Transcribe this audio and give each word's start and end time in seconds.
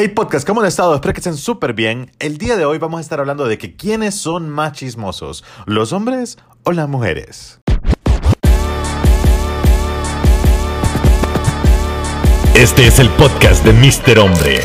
Hey 0.00 0.06
podcast, 0.06 0.46
¿cómo 0.46 0.60
han 0.60 0.68
estado? 0.68 0.94
Espero 0.94 1.12
que 1.12 1.18
estén 1.18 1.36
súper 1.36 1.72
bien. 1.72 2.12
El 2.20 2.38
día 2.38 2.56
de 2.56 2.64
hoy 2.64 2.78
vamos 2.78 2.98
a 2.98 3.00
estar 3.00 3.18
hablando 3.18 3.48
de 3.48 3.58
que 3.58 3.74
quiénes 3.74 4.14
son 4.14 4.48
más 4.48 4.74
chismosos, 4.74 5.44
los 5.66 5.92
hombres 5.92 6.38
o 6.62 6.70
las 6.70 6.88
mujeres. 6.88 7.60
Este 12.54 12.86
es 12.86 13.00
el 13.00 13.10
podcast 13.16 13.64
de 13.64 13.72
Mr. 13.72 14.20
Hombre. 14.20 14.60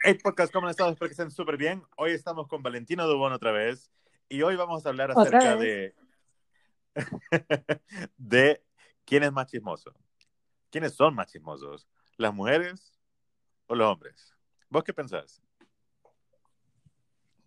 Hey 0.00 0.16
podcast, 0.22 0.52
¿cómo 0.52 0.68
han 0.68 0.70
estado? 0.70 0.90
Espero 0.92 1.08
que 1.08 1.14
estén 1.14 1.32
súper 1.32 1.56
bien. 1.56 1.82
Hoy 1.96 2.12
estamos 2.12 2.46
con 2.46 2.62
Valentino 2.62 3.08
Dubón 3.08 3.32
otra 3.32 3.50
vez 3.50 3.90
y 4.28 4.40
hoy 4.42 4.54
vamos 4.54 4.86
a 4.86 4.90
hablar 4.90 5.10
acerca 5.10 5.56
de 5.56 5.96
de 8.16 8.62
quién 9.04 9.24
es 9.24 9.32
más 9.32 9.48
chismoso. 9.48 9.92
¿Quiénes 10.70 10.94
son 10.94 11.12
más 11.16 11.26
chismosos? 11.26 11.88
¿Las 12.18 12.32
mujeres 12.32 12.95
o 13.66 13.74
los 13.74 13.86
hombres? 13.88 14.34
¿Vos 14.68 14.84
qué 14.84 14.92
pensás? 14.92 15.42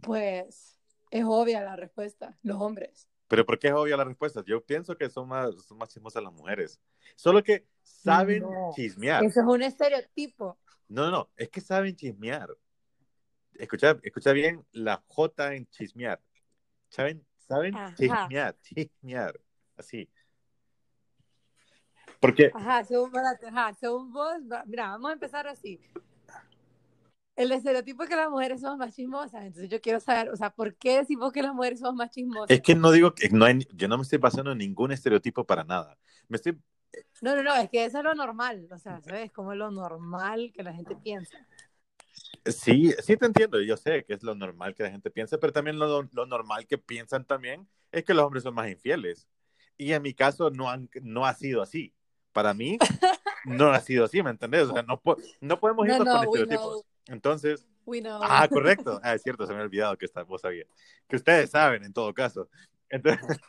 Pues 0.02 0.78
es 1.12 1.24
obvia 1.26 1.62
la 1.62 1.76
respuesta, 1.76 2.38
los 2.44 2.62
hombres. 2.62 3.08
Pero 3.28 3.46
¿por 3.46 3.60
qué 3.60 3.68
es 3.68 3.74
obvia 3.74 3.98
la 3.98 4.06
respuesta? 4.06 4.44
Yo 4.46 4.64
pienso 4.64 4.98
que 4.98 5.10
son 5.10 5.28
más, 5.28 5.56
son 5.66 5.78
más 5.78 5.90
chismosas 5.90 6.24
las 6.24 6.34
mujeres. 6.34 6.80
Solo 7.16 7.44
que 7.44 7.68
saben 7.84 8.42
No, 8.42 8.72
chismear. 8.76 9.24
Eso 9.24 9.42
es 9.42 9.46
un 9.46 9.62
estereotipo. 9.62 10.58
No, 10.88 11.06
no, 11.06 11.12
no, 11.12 11.30
es 11.38 11.50
que 11.50 11.62
saben 11.62 11.96
chismear. 11.96 12.50
Escucha, 13.54 14.00
escucha 14.02 14.32
bien 14.32 14.66
la 14.72 15.04
J 15.08 15.54
en 15.54 15.68
chismear. 15.68 16.20
¿Saben? 16.90 17.24
Saben 17.38 17.76
Ajá. 17.76 17.96
chismear, 17.96 18.58
chismear. 18.62 19.40
Así. 19.78 20.10
Porque, 22.20 22.52
Ajá, 22.54 22.84
según, 22.84 23.12
ajá, 23.16 23.74
según 23.80 24.12
vos, 24.12 24.36
mira, 24.66 24.90
vamos 24.90 25.10
a 25.10 25.14
empezar 25.14 25.48
así. 25.48 25.80
El 27.40 27.52
estereotipo 27.54 28.04
es 28.04 28.10
que 28.10 28.16
las 28.18 28.30
mujeres 28.30 28.60
somos 28.60 28.78
más 28.78 28.94
chismosas, 28.94 29.46
entonces 29.46 29.70
yo 29.70 29.80
quiero 29.80 30.00
saber, 30.02 30.30
o 30.30 30.36
sea, 30.36 30.50
¿por 30.50 30.76
qué 30.76 30.98
decimos 30.98 31.32
que 31.32 31.42
las 31.42 31.54
mujeres 31.54 31.80
somos 31.80 31.96
más 31.96 32.12
chismosas? 32.12 32.50
es 32.50 32.62
que 32.62 32.76
no 32.76 32.92
digo 32.92 33.14
que 33.16 33.30
no 33.30 33.46
hay, 33.46 33.66
yo 33.74 33.88
no 33.88 33.98
me 33.98 34.04
estoy 34.04 34.18
basando 34.20 34.52
en 34.52 34.58
ningún 34.58 34.92
estereotipo 34.92 35.46
para 35.46 35.64
nada. 35.64 35.98
Me 36.28 36.36
estoy, 36.36 36.58
No, 37.22 37.36
no, 37.36 37.44
no, 37.44 37.56
es 37.56 37.70
que 37.70 37.86
eso 37.86 38.00
es 38.00 38.04
lo 38.04 38.14
normal, 38.14 38.68
o 38.72 38.78
sea, 38.78 39.02
¿sabes? 39.02 39.32
Como 39.32 39.54
es 39.54 39.58
lo 39.58 39.72
normal 39.72 40.52
que 40.54 40.64
la 40.64 40.74
gente 40.74 40.96
piensa. 40.98 41.38
sí, 42.46 42.94
sí 43.04 43.18
te 43.18 43.26
entiendo, 43.26 43.62
yo 43.62 43.78
sé 43.78 44.04
que 44.06 44.14
es 44.14 44.24
lo 44.24 44.36
normal 44.36 44.76
que 44.76 44.84
la 44.84 44.92
gente 44.92 45.12
piensa, 45.12 45.38
pero 45.38 45.54
también 45.54 45.80
lo, 45.80 46.04
lo 46.12 46.26
normal 46.26 46.68
que 46.68 46.78
piensan 46.78 47.26
también 47.26 47.68
es 47.92 48.04
que 48.04 48.14
los 48.14 48.26
hombres 48.26 48.44
son 48.44 48.54
más 48.56 48.70
infieles. 48.70 49.28
Y 49.78 49.94
en 49.94 50.02
mi 50.02 50.14
caso 50.14 50.50
no, 50.50 50.70
han, 50.70 50.90
no 51.02 51.26
ha 51.26 51.34
sido 51.34 51.62
así. 51.62 51.94
Para 52.34 52.54
mí 52.54 52.78
no 53.46 53.70
ha 53.72 53.80
sido 53.80 54.06
así, 54.06 54.22
¿me 54.22 54.30
entendés? 54.30 54.64
O 54.68 54.74
sea, 54.74 54.84
no, 54.84 55.02
no 55.42 55.60
podemos 55.60 55.88
No, 55.88 55.94
irnos 55.94 56.08
no, 56.08 56.12
con 56.12 56.22
we 56.22 56.26
estereotipos. 56.26 56.86
Entonces, 57.10 57.68
We 57.86 58.02
know. 58.02 58.20
ah, 58.24 58.48
correcto. 58.48 59.00
Ah, 59.04 59.16
es 59.16 59.24
cierto, 59.24 59.46
se 59.46 59.54
me 59.54 59.60
ha 59.60 59.64
olvidado 59.64 59.98
que 59.98 60.06
esta, 60.06 60.24
vos 60.24 60.42
sabías. 60.42 60.68
Que 61.08 61.16
ustedes 61.16 61.50
saben, 61.50 61.84
en 61.84 61.92
todo 61.94 62.14
caso. 62.14 62.50
Entonces, 62.90 63.40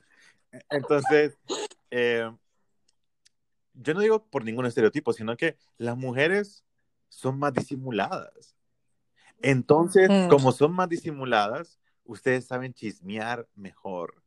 entonces 0.71 1.39
eh, 1.91 2.31
yo 3.75 3.95
no 3.95 4.01
digo 4.01 4.25
por 4.27 4.45
ningún 4.45 4.67
estereotipo, 4.67 5.13
sino 5.13 5.37
que 5.37 5.57
las 5.79 5.97
mujeres 5.97 6.65
son 7.09 7.39
más 7.39 7.53
disimuladas. 7.53 8.57
Entonces, 9.43 10.09
Mm. 10.11 10.29
como 10.29 10.53
son 10.53 10.73
más 10.73 10.89
disimuladas, 10.89 11.79
ustedes 12.05 12.47
saben 12.47 12.73
chismear 12.75 13.49
mejor. 13.55 14.23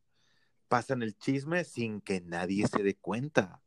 Pasan 0.67 1.03
el 1.03 1.15
chisme 1.17 1.63
sin 1.63 2.01
que 2.01 2.21
nadie 2.21 2.67
se 2.67 2.81
dé 2.83 2.95
cuenta. 2.95 3.61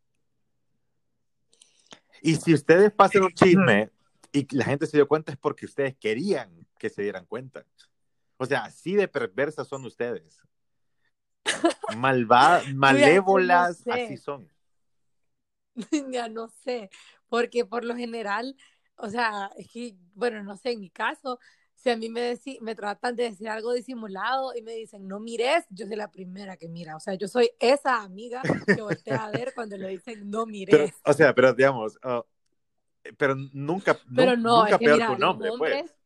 Y 2.22 2.37
si 2.37 2.55
ustedes 2.55 2.92
pasan 2.92 3.25
un 3.25 3.33
chisme 3.33 3.91
y 4.39 4.47
la 4.56 4.65
gente 4.65 4.87
se 4.87 4.97
dio 4.97 5.09
cuenta 5.09 5.33
es 5.33 5.39
porque 5.39 5.67
ustedes 5.67 5.97
querían 5.97 6.67
que 6.79 6.91
se 6.91 7.03
dieran 7.03 7.27
cuenta. 7.27 7.65
O 8.37 8.47
sea, 8.47 8.65
así 8.65 8.95
de 8.95 9.09
perversas 9.09 9.69
son 9.69 9.84
ustedes. 9.84 10.41
Malvadas, 11.97 12.75
malévolas, 12.75 13.83
sé. 13.84 13.91
así 14.05 14.16
son. 14.16 14.49
Ya 16.12 16.28
no 16.28 16.49
sé, 16.65 16.91
porque 17.28 17.65
por 17.65 17.84
lo 17.84 17.94
general, 17.97 18.56
o 18.97 19.09
sea, 19.11 19.50
es 19.56 19.69
que, 19.71 19.94
bueno, 20.15 20.43
no 20.43 20.56
sé, 20.56 20.72
en 20.72 20.81
mi 20.81 20.91
caso, 20.91 21.38
si 21.75 21.91
a 21.91 21.97
mí 21.97 22.09
me, 22.09 22.32
deci- 22.32 22.59
me 22.61 22.75
tratan 22.75 23.15
de 23.15 23.25
decir 23.25 23.49
algo 23.49 23.72
disimulado 23.72 24.55
y 24.55 24.62
me 24.62 24.72
dicen, 24.72 25.06
no 25.06 25.21
mires, 25.21 25.65
yo 25.71 25.87
soy 25.87 25.97
la 25.97 26.11
primera 26.11 26.56
que 26.56 26.69
mira, 26.69 26.97
o 26.97 27.00
sea, 27.00 27.15
yo 27.15 27.28
soy 27.28 27.50
esa 27.61 28.03
amiga 28.03 28.43
que 28.75 28.81
voltea 28.81 29.25
a 29.25 29.31
ver 29.31 29.53
cuando 29.55 29.77
le 29.77 29.88
dicen, 29.88 30.31
no 30.31 30.47
Pero, 30.71 30.84
mires. 30.84 30.94
o 31.05 31.12
sea, 31.12 31.34
pero 31.34 31.53
digamos, 31.53 31.99
pero 33.17 33.34
nunca, 33.53 33.99
Pero 34.15 34.37
no, 34.37 34.59
nunca 34.61 34.71
es 34.71 34.78
que 34.78 34.84
peor 34.84 34.97
mira, 34.97 35.06
que 35.09 35.12
un 35.15 35.25
hombre, 35.25 35.50
hombres, 35.50 35.83
pues. 35.83 35.97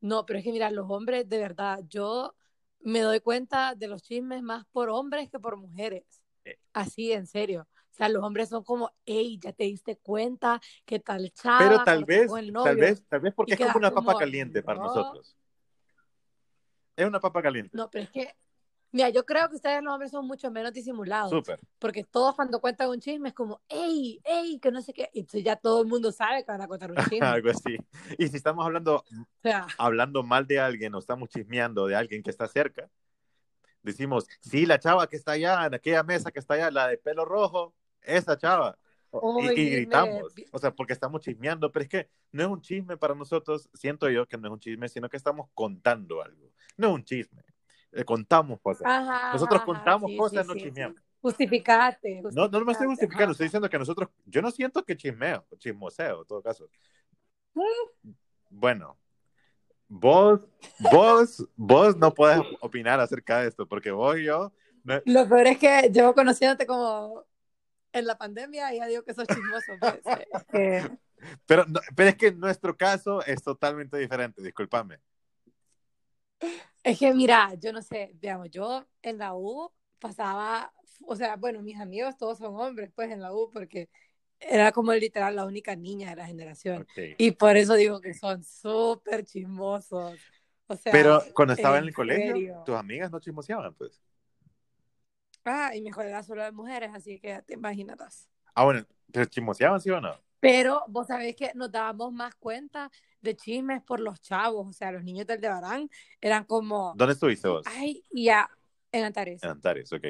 no, 0.00 0.26
pero 0.26 0.38
es 0.38 0.44
que 0.44 0.52
mira, 0.52 0.70
los 0.70 0.90
hombres, 0.90 1.28
de 1.28 1.38
verdad, 1.38 1.80
yo 1.88 2.34
me 2.80 3.00
doy 3.00 3.20
cuenta 3.20 3.74
de 3.74 3.88
los 3.88 4.02
chismes 4.02 4.42
más 4.42 4.64
por 4.66 4.88
hombres 4.88 5.30
que 5.30 5.38
por 5.38 5.56
mujeres. 5.56 6.22
Eh. 6.44 6.58
Así, 6.72 7.12
en 7.12 7.26
serio. 7.26 7.66
O 7.90 7.96
sea, 7.96 8.08
los 8.08 8.22
hombres 8.22 8.50
son 8.50 8.62
como, 8.62 8.92
hey, 9.06 9.38
ya 9.40 9.52
te 9.52 9.64
diste 9.64 9.96
cuenta 9.96 10.60
que 10.84 11.00
tal 11.00 11.32
chava 11.32 11.58
Pero 11.58 11.82
tal 11.82 12.04
vez, 12.04 12.30
tal 12.30 12.76
vez, 12.76 13.02
tal 13.08 13.20
vez 13.20 13.34
porque 13.34 13.54
es 13.54 13.60
como 13.60 13.78
una 13.78 13.90
papa 13.90 14.18
caliente 14.18 14.62
para 14.62 14.78
no. 14.78 14.84
nosotros. 14.86 15.34
Es 16.94 17.06
una 17.06 17.20
papa 17.20 17.42
caliente. 17.42 17.70
No, 17.74 17.90
pero 17.90 18.04
es 18.04 18.10
que, 18.10 18.34
mira, 18.92 19.08
yo 19.10 19.24
creo 19.26 19.48
que 19.48 19.56
ustedes 19.56 19.82
los 19.82 19.92
hombres 19.92 20.10
son 20.10 20.26
mucho 20.26 20.50
menos 20.50 20.72
disimulados. 20.72 21.30
Súper. 21.30 21.60
Porque 21.78 22.04
todos 22.04 22.34
cuando 22.34 22.60
cuentan 22.60 22.88
un 22.90 23.00
chisme 23.00 23.28
es 23.28 23.34
como, 23.34 23.60
hey, 23.68 24.20
hey, 24.24 24.58
que 24.60 24.70
no 24.70 24.80
sé 24.82 24.92
qué. 24.92 25.10
Y 25.12 25.20
entonces 25.20 25.44
ya 25.44 25.56
todo 25.56 25.82
el 25.82 25.88
mundo 25.88 26.12
sabe 26.12 26.44
que 26.44 26.50
van 26.52 26.62
a 26.62 26.68
contar 26.68 26.90
un 26.90 26.96
chisme. 27.20 27.26
Algo 27.26 27.50
así. 27.50 27.76
Y 28.18 28.28
si 28.28 28.36
estamos 28.36 28.64
hablando, 28.64 28.96
O 28.96 29.02
sea, 29.42 29.66
hablando 29.78 30.22
mal 30.22 30.46
de 30.46 30.58
alguien 30.60 30.94
o 30.94 30.98
estamos 30.98 31.28
chismeando 31.28 31.86
de 31.86 31.96
alguien 31.96 32.22
que 32.22 32.30
está 32.30 32.46
cerca, 32.48 32.88
decimos, 33.82 34.26
sí, 34.40 34.66
la 34.66 34.78
chava 34.78 35.06
que 35.08 35.16
está 35.16 35.32
allá, 35.32 35.66
en 35.66 35.74
aquella 35.74 36.02
mesa 36.02 36.30
que 36.30 36.40
está 36.40 36.54
allá, 36.54 36.70
la 36.70 36.88
de 36.88 36.98
pelo 36.98 37.24
rojo, 37.24 37.74
esa 38.02 38.36
chava. 38.36 38.78
Y- 39.40 39.60
y, 39.60 39.70
gritamos, 39.70 40.34
vi- 40.34 40.44
o 40.52 40.58
sea, 40.58 40.74
porque 40.74 40.92
estamos 40.92 41.22
chismeando, 41.22 41.70
pero 41.72 41.84
es 41.84 41.88
que 41.88 42.10
no 42.32 42.42
es 42.42 42.48
un 42.48 42.60
chisme 42.60 42.96
para 42.98 43.14
nosotros, 43.14 43.68
siento 43.72 44.10
yo 44.10 44.26
que 44.26 44.36
no 44.36 44.48
es 44.48 44.52
un 44.52 44.60
chisme, 44.60 44.88
sino 44.88 45.08
que 45.08 45.16
estamos 45.16 45.48
contando 45.54 46.20
algo. 46.22 46.50
No 46.76 46.88
es 46.88 46.94
un 46.94 47.04
chisme, 47.04 47.42
eh, 47.96 48.04
contamos 48.04 48.60
cosas. 48.60 48.86
ajá, 48.86 49.32
Nosotros 49.32 49.56
ajá, 49.62 49.64
contamos 49.66 50.10
sí, 50.10 50.16
cosas, 50.16 50.46
sí, 50.46 50.52
no 50.52 50.58
chismeamos. 50.60 51.00
Justificate. 51.20 52.22
No, 52.32 52.48
no 52.48 52.64
me 52.64 52.72
estoy 52.72 52.86
justificando, 52.86 53.32
estoy 53.32 53.46
diciendo 53.46 53.68
que 53.68 53.78
nosotros, 53.78 54.08
yo 54.26 54.42
no 54.42 54.50
siento 54.50 54.84
que 54.84 54.96
chismeo, 54.96 55.44
chismoseo, 55.58 56.20
en 56.22 56.26
todo 56.26 56.42
caso. 56.42 56.68
Bueno, 58.50 58.96
vos, 59.88 60.40
vos, 60.78 61.48
vos 61.56 61.96
no 61.96 62.12
puedes 62.14 62.40
opinar 62.60 63.00
acerca 63.00 63.40
de 63.40 63.48
esto, 63.48 63.66
porque 63.66 63.90
vos 63.90 64.16
y 64.18 64.24
yo, 64.24 64.52
no- 64.84 65.00
Lo 65.04 65.28
peor 65.28 65.46
es 65.48 65.58
que 65.58 65.90
llevo 65.92 66.14
conociéndote 66.14 66.66
como 66.66 67.24
en 67.92 68.06
la 68.06 68.16
pandemia 68.18 68.72
y 68.74 68.78
ya 68.78 68.86
digo 68.86 69.02
que 69.02 69.14
sos 69.14 69.26
chismoso. 69.26 69.72
Pues. 69.80 70.00
Es 70.32 70.44
que- 70.52 70.98
pero, 71.46 71.64
pero 71.96 72.10
es 72.10 72.16
que 72.16 72.30
nuestro 72.32 72.76
caso 72.76 73.24
es 73.24 73.42
totalmente 73.42 73.96
diferente, 73.98 74.42
discúlpame. 74.42 75.00
Es 76.82 76.98
que 76.98 77.12
mira, 77.14 77.52
yo 77.54 77.72
no 77.72 77.82
sé, 77.82 78.12
digamos, 78.20 78.50
yo 78.50 78.86
en 79.02 79.18
la 79.18 79.34
U 79.34 79.72
pasaba, 79.98 80.72
o 81.06 81.16
sea, 81.16 81.36
bueno, 81.36 81.62
mis 81.62 81.78
amigos 81.80 82.16
todos 82.16 82.38
son 82.38 82.54
hombres, 82.56 82.90
pues 82.94 83.10
en 83.10 83.20
la 83.20 83.32
U, 83.34 83.50
porque 83.52 83.88
era 84.38 84.70
como 84.72 84.92
literal 84.92 85.34
la 85.36 85.46
única 85.46 85.74
niña 85.74 86.10
de 86.10 86.16
la 86.16 86.26
generación. 86.26 86.86
Y 87.18 87.32
por 87.32 87.56
eso 87.56 87.74
digo 87.74 88.00
que 88.00 88.14
son 88.14 88.44
súper 88.44 89.24
chismosos. 89.24 90.14
O 90.68 90.76
sea, 90.76 90.92
Pero 90.92 91.22
cuando 91.34 91.54
estaba 91.54 91.78
en 91.78 91.84
en 91.84 91.88
el 91.88 91.94
colegio, 91.94 92.34
serio. 92.34 92.64
tus 92.64 92.76
amigas 92.76 93.10
no 93.10 93.20
chismoseaban, 93.20 93.74
pues. 93.74 94.00
ah, 95.44 95.74
y 95.74 95.80
mi 95.80 95.88
escuela 95.88 96.10
era 96.10 96.22
solo 96.22 96.42
de 96.42 96.52
mujeres, 96.52 96.90
así 96.94 97.18
que 97.18 97.28
ya 97.28 97.42
te 97.42 97.54
imaginarás. 97.54 98.28
Ah, 98.54 98.64
bueno, 98.64 98.84
pero 99.12 99.26
chismoseaban, 99.26 99.80
¿sí 99.80 99.90
o 99.90 100.00
no? 100.00 100.20
Pero 100.46 100.84
vos 100.86 101.08
sabés 101.08 101.34
que 101.34 101.50
nos 101.56 101.72
dábamos 101.72 102.12
más 102.12 102.36
cuenta 102.36 102.88
de 103.20 103.34
chismes 103.34 103.82
por 103.82 103.98
los 103.98 104.20
chavos, 104.20 104.64
o 104.68 104.72
sea, 104.72 104.92
los 104.92 105.02
niños 105.02 105.26
del 105.26 105.40
Debarán 105.40 105.90
eran 106.20 106.44
como, 106.44 106.94
¿Dónde 106.96 107.14
estuviste 107.14 107.48
vos? 107.48 107.64
ay, 107.66 108.04
ya, 108.12 108.48
en 108.92 109.04
Antares. 109.04 109.42
En 109.42 109.50
Antares, 109.50 109.92
ok. 109.92 110.04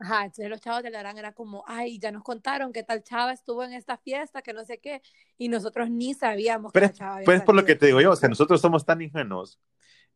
Ajá, 0.00 0.24
entonces 0.24 0.50
los 0.50 0.60
chavos 0.60 0.82
del 0.82 0.90
Debarán 0.90 1.18
eran 1.18 1.34
como, 1.34 1.62
ay, 1.68 2.00
ya 2.00 2.10
nos 2.10 2.24
contaron 2.24 2.72
que 2.72 2.82
tal 2.82 3.04
chava 3.04 3.32
estuvo 3.32 3.62
en 3.62 3.74
esta 3.74 3.96
fiesta, 3.96 4.42
que 4.42 4.52
no 4.52 4.64
sé 4.64 4.78
qué, 4.78 5.02
y 5.38 5.48
nosotros 5.48 5.88
ni 5.88 6.14
sabíamos 6.14 6.72
Pero 6.72 6.88
que 6.88 6.92
la 6.92 6.98
chava 6.98 7.14
había 7.14 7.26
pues 7.26 7.38
es 7.38 7.44
por 7.44 7.54
lo 7.54 7.64
que 7.64 7.76
te 7.76 7.86
digo 7.86 8.00
yo, 8.00 8.10
o 8.10 8.16
sea, 8.16 8.28
nosotros 8.28 8.60
somos 8.60 8.84
tan 8.84 9.02
ingenuos 9.02 9.60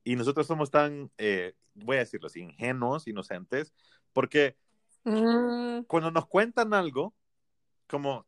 y 0.03 0.17
nosotros 0.17 0.49
somos 0.49 0.73
tan, 0.73 1.13
eh, 1.17 1.55
voy 1.75 1.99
a 1.99 2.01
decirlo 2.01 2.27
así, 2.27 2.41
ingenuos, 2.41 3.07
inocentes, 3.07 3.73
porque 4.13 4.57
Mm, 5.05 5.85
cuando 5.87 6.11
nos 6.11 6.27
cuentan 6.27 6.75
algo, 6.75 7.15
como, 7.87 8.27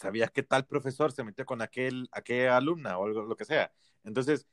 ¿sabías 0.00 0.30
que 0.30 0.42
tal 0.42 0.66
profesor 0.66 1.12
se 1.12 1.22
metió 1.22 1.44
con 1.44 1.60
aquel, 1.60 2.08
aquella 2.12 2.56
alumna 2.56 2.96
o 2.98 3.04
algo, 3.06 3.22
lo 3.22 3.36
que 3.36 3.44
sea? 3.44 3.70
Entonces, 4.02 4.46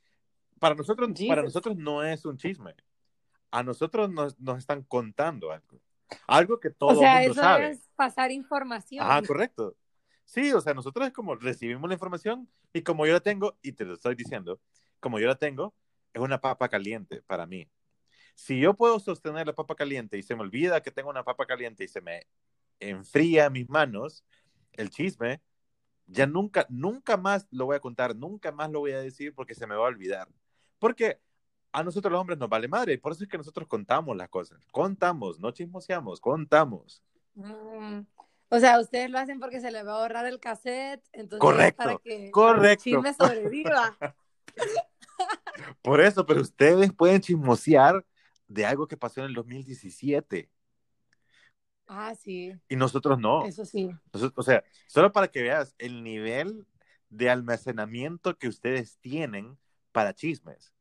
para 0.58 0.74
nosotros, 0.74 1.08
para 1.08 1.42
Jesus. 1.42 1.54
nosotros 1.54 1.76
no 1.76 2.02
es 2.04 2.24
un 2.24 2.36
chisme. 2.36 2.74
A 3.50 3.62
nosotros 3.62 4.10
nos, 4.10 4.38
nos 4.38 4.58
están 4.58 4.82
contando 4.82 5.50
algo. 5.50 5.80
Algo 6.26 6.60
que 6.60 6.70
todo 6.70 6.90
o 6.90 6.94
sea, 6.96 7.22
el 7.22 7.28
mundo 7.28 7.40
eso 7.40 7.48
sabe. 7.48 7.70
es 7.70 7.88
pasar 7.96 8.30
información. 8.30 9.04
Ajá, 9.04 9.22
correcto. 9.22 9.74
Sí, 10.24 10.52
o 10.52 10.60
sea, 10.60 10.74
nosotros 10.74 11.06
es 11.06 11.14
como 11.14 11.34
recibimos 11.34 11.88
la 11.88 11.94
información 11.94 12.46
y 12.74 12.82
como 12.82 13.06
yo 13.06 13.14
la 13.14 13.20
tengo, 13.20 13.58
y 13.62 13.72
te 13.72 13.86
lo 13.86 13.94
estoy 13.94 14.14
diciendo, 14.14 14.60
como 15.00 15.18
yo 15.18 15.26
la 15.26 15.36
tengo, 15.36 15.74
es 16.12 16.20
una 16.20 16.40
papa 16.40 16.68
caliente 16.68 17.22
para 17.22 17.46
mí. 17.46 17.66
Si 18.34 18.60
yo 18.60 18.74
puedo 18.74 19.00
sostener 19.00 19.46
la 19.46 19.54
papa 19.54 19.74
caliente 19.74 20.18
y 20.18 20.22
se 20.22 20.36
me 20.36 20.42
olvida 20.42 20.82
que 20.82 20.90
tengo 20.90 21.08
una 21.08 21.24
papa 21.24 21.46
caliente 21.46 21.84
y 21.84 21.88
se 21.88 22.02
me 22.02 22.26
enfría 22.80 23.48
mis 23.48 23.68
manos, 23.68 24.24
el 24.78 24.90
chisme, 24.90 25.40
ya 26.06 26.26
nunca, 26.26 26.66
nunca 26.70 27.16
más 27.16 27.46
lo 27.50 27.66
voy 27.66 27.76
a 27.76 27.80
contar, 27.80 28.16
nunca 28.16 28.50
más 28.52 28.70
lo 28.70 28.80
voy 28.80 28.92
a 28.92 29.00
decir 29.00 29.34
porque 29.34 29.54
se 29.54 29.66
me 29.66 29.74
va 29.74 29.84
a 29.84 29.88
olvidar. 29.88 30.28
Porque 30.78 31.20
a 31.72 31.82
nosotros 31.82 32.10
los 32.10 32.20
hombres 32.20 32.38
nos 32.38 32.48
vale 32.48 32.66
madre, 32.68 32.94
y 32.94 32.96
por 32.96 33.12
eso 33.12 33.24
es 33.24 33.28
que 33.28 33.36
nosotros 33.36 33.68
contamos 33.68 34.16
las 34.16 34.28
cosas. 34.30 34.58
Contamos, 34.72 35.38
no 35.38 35.50
chismoseamos, 35.50 36.20
contamos. 36.20 37.02
Mm, 37.34 38.00
O 38.48 38.58
sea, 38.58 38.80
ustedes 38.80 39.10
lo 39.10 39.18
hacen 39.18 39.38
porque 39.38 39.60
se 39.60 39.70
les 39.70 39.86
va 39.86 39.92
a 39.92 40.00
ahorrar 40.02 40.26
el 40.26 40.40
cassette, 40.40 41.04
entonces 41.12 41.40
Correcto, 41.40 41.84
para 41.84 41.98
que 41.98 42.30
correcto. 42.30 42.68
el 42.68 42.76
chisme 42.78 43.14
sobreviva. 43.14 43.96
Por 45.82 46.00
eso, 46.00 46.24
pero 46.24 46.40
ustedes 46.40 46.92
pueden 46.92 47.20
chismosear 47.20 48.04
de 48.46 48.64
algo 48.64 48.86
que 48.86 48.96
pasó 48.96 49.20
en 49.20 49.26
el 49.26 49.34
2017 49.34 50.48
Ah, 51.88 52.14
sí, 52.14 52.52
y 52.68 52.76
nosotros 52.76 53.18
no. 53.18 53.46
eso 53.46 53.64
sí. 53.64 53.90
Nosotros- 54.12 54.34
o 54.36 54.42
sea, 54.42 54.62
solo 54.86 55.10
para 55.12 55.28
que 55.28 55.42
veas 55.42 55.74
el 55.78 56.02
nivel 56.02 56.66
de 57.10 57.30
almacenamiento 57.30 58.36
que 58.36 58.48
ustedes 58.48 58.98
tienen 58.98 59.58
para 59.92 60.14
chismes. 60.14 60.72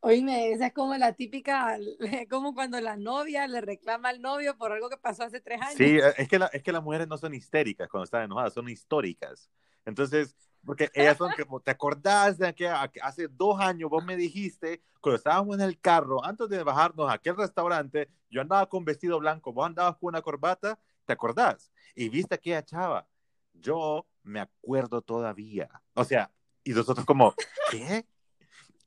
Oíme, 0.00 0.52
esa 0.52 0.68
es 0.68 0.72
como 0.72 0.94
la 0.96 1.12
típica, 1.12 1.78
como 2.30 2.54
cuando 2.54 2.80
la 2.80 2.96
novia 2.96 3.46
le 3.46 3.60
reclama 3.60 4.08
al 4.10 4.22
novio 4.22 4.56
por 4.56 4.72
algo 4.72 4.88
que 4.88 4.96
pasó 4.96 5.24
hace 5.24 5.40
tres 5.40 5.60
años. 5.60 5.76
Sí, 5.76 5.98
es 6.16 6.28
que, 6.28 6.38
la- 6.38 6.46
es 6.46 6.62
que 6.62 6.72
las 6.72 6.82
mujeres 6.82 7.08
no 7.08 7.18
son 7.18 7.34
histéricas 7.34 7.88
cuando 7.88 8.04
están 8.04 8.22
enojadas, 8.24 8.54
son 8.54 8.68
históricas. 8.68 9.50
Entonces, 9.84 10.34
porque 10.66 10.90
ellas 10.94 11.16
son 11.16 11.30
como, 11.32 11.60
¿te 11.60 11.70
acordás 11.70 12.38
de 12.38 12.52
que 12.52 12.68
hace 12.68 13.28
dos 13.28 13.60
años 13.60 13.88
vos 13.88 14.04
me 14.04 14.16
dijiste, 14.16 14.82
cuando 15.00 15.16
estábamos 15.16 15.56
en 15.56 15.62
el 15.62 15.78
carro, 15.78 16.24
antes 16.24 16.48
de 16.48 16.62
bajarnos 16.64 17.08
a 17.08 17.14
aquel 17.14 17.36
restaurante, 17.36 18.10
yo 18.28 18.40
andaba 18.40 18.68
con 18.68 18.84
vestido 18.84 19.20
blanco, 19.20 19.52
vos 19.52 19.64
andabas 19.64 19.96
con 19.96 20.08
una 20.08 20.22
corbata, 20.22 20.78
¿te 21.04 21.12
acordás? 21.12 21.70
Y 21.94 22.08
viste 22.08 22.34
a 22.34 22.36
aquella 22.36 22.64
chava. 22.64 23.08
Yo 23.54 24.06
me 24.24 24.40
acuerdo 24.40 25.00
todavía. 25.02 25.70
O 25.94 26.04
sea, 26.04 26.32
y 26.64 26.72
nosotros 26.72 27.06
como, 27.06 27.32
¿qué? 27.70 28.04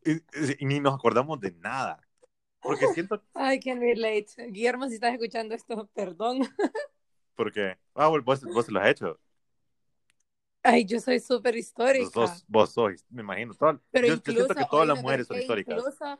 Y, 0.03 0.21
y 0.59 0.65
ni 0.65 0.81
nos 0.81 0.95
acordamos 0.95 1.39
de 1.39 1.53
nada. 1.53 2.05
Porque 2.61 2.87
siento, 2.87 3.23
Ay, 3.33 3.59
can 3.61 3.79
relate. 3.79 4.27
Guillermo, 4.49 4.87
si 4.89 4.95
estás 4.95 5.13
escuchando 5.13 5.55
esto, 5.55 5.89
perdón. 5.93 6.41
porque, 7.35 7.77
ah, 7.95 8.09
vos, 8.09 8.43
vos 8.43 8.69
lo 8.69 8.79
has 8.81 8.89
hecho. 8.89 9.17
Ay, 10.63 10.85
yo 10.85 10.99
soy 10.99 11.19
súper 11.19 11.55
histórica. 11.55 12.09
Vos 12.15 12.45
vos 12.47 12.73
sois, 12.73 13.05
me 13.09 13.21
imagino. 13.21 13.53
todo- 13.53 13.81
Pero 13.91 14.07
yo, 14.07 14.13
yo 14.15 14.19
incluso, 14.19 14.45
siento 14.45 14.55
que 14.55 14.65
todas 14.65 14.87
las 14.87 14.99
mujeres 14.99 15.27
son 15.27 15.37
históricas. 15.37 15.75
Incluso, 15.75 16.19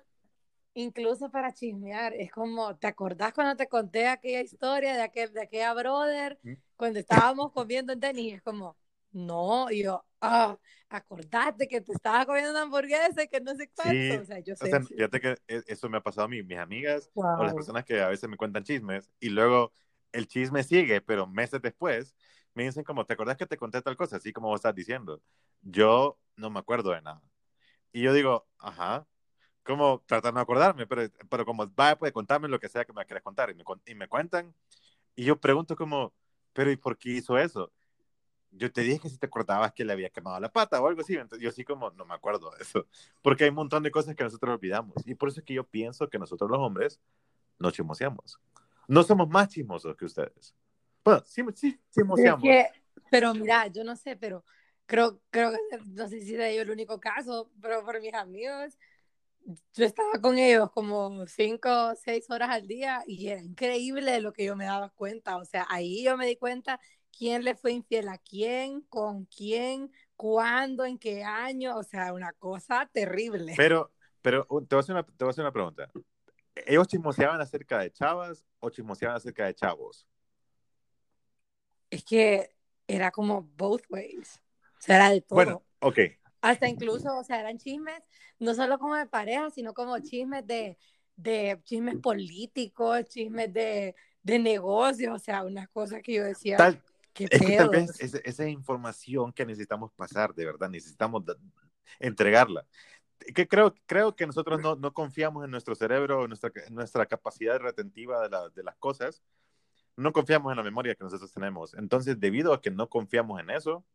incluso 0.74 1.30
para 1.32 1.54
chismear, 1.54 2.14
es 2.14 2.32
como, 2.32 2.76
¿te 2.78 2.88
acordás 2.88 3.34
cuando 3.34 3.56
te 3.56 3.68
conté 3.68 4.08
aquella 4.08 4.42
historia 4.42 4.96
de 4.96 5.02
aquel, 5.04 5.34
de 5.34 5.42
aquella 5.44 5.74
brother 5.74 6.40
¿Mm? 6.44 6.54
cuando 6.76 7.00
estábamos 7.00 7.52
comiendo 7.54 7.94
en 7.94 8.00
tenis? 8.00 8.36
Es 8.36 8.42
como, 8.42 8.78
no, 9.12 9.72
y 9.72 9.84
yo, 9.84 10.06
ah, 10.22 10.58
acordate 10.90 11.68
que 11.68 11.82
te 11.82 11.94
estaba 11.94 12.26
comiendo 12.26 12.52
una 12.52 12.64
hamburguesa 12.64 13.24
y 13.24 13.28
que 13.28 13.42
no 13.42 13.56
sé 13.56 13.70
cuánto. 13.76 14.16
Sí, 14.16 14.22
o 14.22 14.26
sea, 14.26 14.40
yo 14.40 14.56
O 14.56 14.58
sé. 14.58 14.70
sea, 14.70 14.82
fíjate 14.82 15.20
que 15.22 15.38
e- 15.48 15.64
eso 15.68 15.90
me 15.90 15.98
ha 15.98 16.02
pasado 16.04 16.26
a 16.26 16.28
mí, 16.30 16.44
mis 16.44 16.58
amigas 16.58 17.12
o 17.36 17.44
las 17.44 17.54
Wow. 17.54 17.56
personas 17.56 17.86
que 17.86 18.02
a 18.02 18.08
veces 18.10 18.30
me 18.30 18.38
cuentan 18.38 18.64
chismes 18.64 19.10
y 19.20 19.30
luego 19.30 19.72
el 20.12 20.28
chisme 20.28 20.64
sigue, 20.64 21.02
pero 21.02 21.28
meses 21.28 21.62
después 21.62 22.16
me 22.54 22.64
dicen 22.64 22.84
como, 22.84 23.06
¿te 23.06 23.14
acordás 23.14 23.38
que 23.38 23.46
te 23.46 23.58
conté 23.58 23.82
tal 23.82 23.96
cosa? 23.98 24.18
Así 24.18 24.34
como 24.34 24.50
vos 24.50 24.60
estás 24.60 24.76
diciendo. 24.76 25.22
Yo 25.62 26.18
no 26.36 26.50
me 26.50 26.60
acuerdo 26.60 26.92
de 26.92 27.02
nada. 27.02 27.22
Y 27.92 28.02
yo 28.04 28.14
digo, 28.14 28.48
ajá, 28.60 29.08
como 29.64 30.04
tratando 30.08 30.40
de 30.40 30.44
acordarme, 30.44 30.88
pero, 30.88 31.10
pero 31.30 31.46
como, 31.46 31.68
vaya, 31.68 31.98
pues 31.98 32.12
contame 32.12 32.48
lo 32.48 32.60
que 32.60 32.70
sea 32.70 32.86
que 32.86 32.94
me 32.94 33.06
quieras 33.06 33.24
contar. 33.24 33.50
Y 33.52 33.56
me, 33.56 33.64
y 33.86 33.96
me 33.96 34.08
cuentan 34.08 34.54
y 35.20 35.26
yo 35.26 35.38
pregunto 35.38 35.76
como, 35.76 36.14
pero 36.54 36.72
¿y 36.72 36.78
por 36.78 36.98
qué 36.98 37.10
hizo 37.10 37.38
eso? 37.38 37.74
Yo 38.52 38.72
te 38.72 38.82
dije 38.82 39.00
que 39.02 39.10
si 39.10 39.18
te 39.18 39.26
acordabas 39.26 39.74
que 39.74 39.84
le 39.84 39.92
había 39.92 40.10
quemado 40.10 40.40
la 40.40 40.50
pata 40.50 40.82
o 40.82 40.88
algo 40.88 41.02
así. 41.02 41.16
Entonces, 41.16 41.44
yo 41.44 41.52
sí 41.52 41.66
como, 41.66 41.92
no 41.92 42.06
me 42.06 42.14
acuerdo 42.14 42.52
de 42.52 42.64
eso. 42.64 42.88
Porque 43.22 43.44
hay 43.44 43.50
un 43.50 43.58
montón 43.58 43.84
de 43.84 43.92
cosas 43.92 44.16
que 44.16 44.24
nosotros 44.24 44.56
olvidamos. 44.56 44.96
Y 45.06 45.16
por 45.16 45.28
eso 45.28 45.42
es 45.42 45.46
que 45.46 45.54
yo 45.54 45.66
pienso 45.66 46.10
que 46.10 46.18
nosotros 46.18 46.50
los 46.50 46.60
hombres 46.60 47.02
no 47.58 47.70
chismoseamos. 47.70 48.40
No 48.88 49.04
somos 49.04 49.28
más 49.28 49.50
chismosos 49.50 49.94
que 49.98 50.06
ustedes. 50.06 50.56
Bueno, 51.04 51.22
sí, 51.26 51.44
sí 51.56 51.72
Pero, 51.72 51.76
es 51.76 51.80
chismoseamos. 51.92 52.44
que, 52.44 52.68
pero 53.10 53.34
mira, 53.34 53.68
yo 53.68 53.84
no 53.84 53.96
sé, 53.96 54.16
pero 54.16 54.44
creo, 54.86 55.22
creo 55.30 55.52
que 55.52 55.78
no 55.88 56.08
sé 56.08 56.22
si 56.22 56.34
de 56.34 56.52
ellos 56.52 56.64
el 56.64 56.72
único 56.72 57.00
caso, 57.00 57.52
pero 57.62 57.84
por 57.84 58.02
mis 58.02 58.14
amigos, 58.14 58.78
yo 59.74 59.86
estaba 59.86 60.12
con 60.22 60.38
ellos 60.38 60.70
como 60.72 61.26
cinco 61.28 61.70
o 61.70 61.96
seis 61.96 62.30
horas 62.30 62.50
al 62.50 62.68
día 62.68 63.04
y 63.08 63.30
era 63.30 63.42
increíble 63.42 64.20
lo 64.22 64.34
que 64.34 64.46
yo 64.46 64.56
me 64.56 64.66
daba 64.66 64.90
cuenta. 64.90 65.38
O 65.38 65.46
sea, 65.46 65.66
ahí 65.70 66.04
yo 66.04 66.18
me 66.18 66.28
di 66.28 66.36
cuenta 66.36 66.80
quién 67.16 67.44
le 67.44 67.56
fue 67.56 67.72
infiel 67.72 68.10
a 68.10 68.18
quién, 68.18 68.82
con 68.82 69.26
quién, 69.26 69.92
cuándo, 70.16 70.86
en 70.86 70.98
qué 70.98 71.24
año. 71.24 71.78
O 71.78 71.84
sea, 71.84 72.14
una 72.14 72.34
cosa 72.34 72.90
terrible. 72.92 73.54
Pero, 73.58 73.92
pero 74.22 74.46
te 74.46 74.76
voy, 74.76 74.78
a 74.78 74.80
hacer 74.80 74.96
una, 74.96 75.04
te 75.04 75.24
voy 75.24 75.30
a 75.30 75.32
hacer 75.32 75.44
una 75.44 75.54
pregunta. 75.54 75.90
¿Ellos 76.66 76.88
chismoseaban 76.88 77.42
acerca 77.42 77.80
de 77.80 77.92
chavas 77.92 78.46
o 78.60 78.70
chismoseaban 78.70 79.18
acerca 79.18 79.46
de 79.46 79.56
chavos? 79.56 80.08
Es 81.90 82.04
que 82.04 82.50
era 82.88 83.12
como 83.12 83.44
both 83.58 83.84
ways. 83.90 84.40
O 84.78 84.82
sea, 84.82 84.96
era 84.98 85.10
de 85.12 85.22
todo. 85.22 85.36
Bueno, 85.36 85.64
ok. 85.82 86.00
Hasta 86.42 86.68
incluso, 86.70 87.18
o 87.18 87.24
sea, 87.24 87.40
eran 87.40 87.58
chismes, 87.58 88.02
no 88.40 88.54
solo 88.54 88.80
como 88.80 88.96
de 88.96 89.08
pareja, 89.08 89.50
sino 89.50 89.74
como 89.74 90.00
chismes 90.00 90.46
de, 90.48 90.78
de 91.18 91.60
chismes 91.64 91.96
políticos, 91.98 93.06
chismes 93.10 93.52
de, 93.54 93.96
de 94.24 94.40
negocios, 94.40 95.14
o 95.16 95.20
sea, 95.20 95.44
unas 95.44 95.68
cosas 95.70 96.02
que 96.02 96.14
yo 96.14 96.24
decía, 96.24 96.58
Tal, 96.58 96.82
qué 97.14 97.26
es 97.26 97.30
que 97.42 97.58
tal 97.58 97.70
vez 97.70 98.00
esa, 98.00 98.20
esa 98.20 98.48
información 98.48 99.34
que 99.34 99.46
necesitamos 99.46 99.92
pasar, 99.92 100.34
de 100.34 100.46
verdad, 100.46 100.70
necesitamos 100.70 101.24
entregarla. 102.00 102.66
Que 103.36 103.48
creo, 103.48 103.76
creo 103.86 104.16
que 104.16 104.26
nosotros 104.26 104.62
no, 104.62 104.76
no 104.76 104.94
confiamos 104.94 105.44
en 105.44 105.52
nuestro 105.52 105.76
cerebro, 105.76 106.24
en 106.24 106.30
nuestra, 106.30 106.52
en 106.68 106.74
nuestra 106.74 107.06
capacidad 107.06 107.60
retentiva 107.60 108.22
de, 108.22 108.30
la- 108.30 108.50
de 108.50 108.64
las 108.64 108.78
cosas, 108.78 109.22
no 110.00 110.14
confiamos 110.14 110.52
en 110.52 110.58
la 110.58 110.64
memoria 110.64 110.96
que 110.96 111.04
nosotros 111.04 111.34
tenemos. 111.34 111.74
Entonces, 111.76 112.20
debido 112.20 112.54
a 112.54 112.62
que 112.62 112.72
no 112.72 112.90
confiamos 112.90 113.40
en 113.42 113.50
eso, 113.52 113.86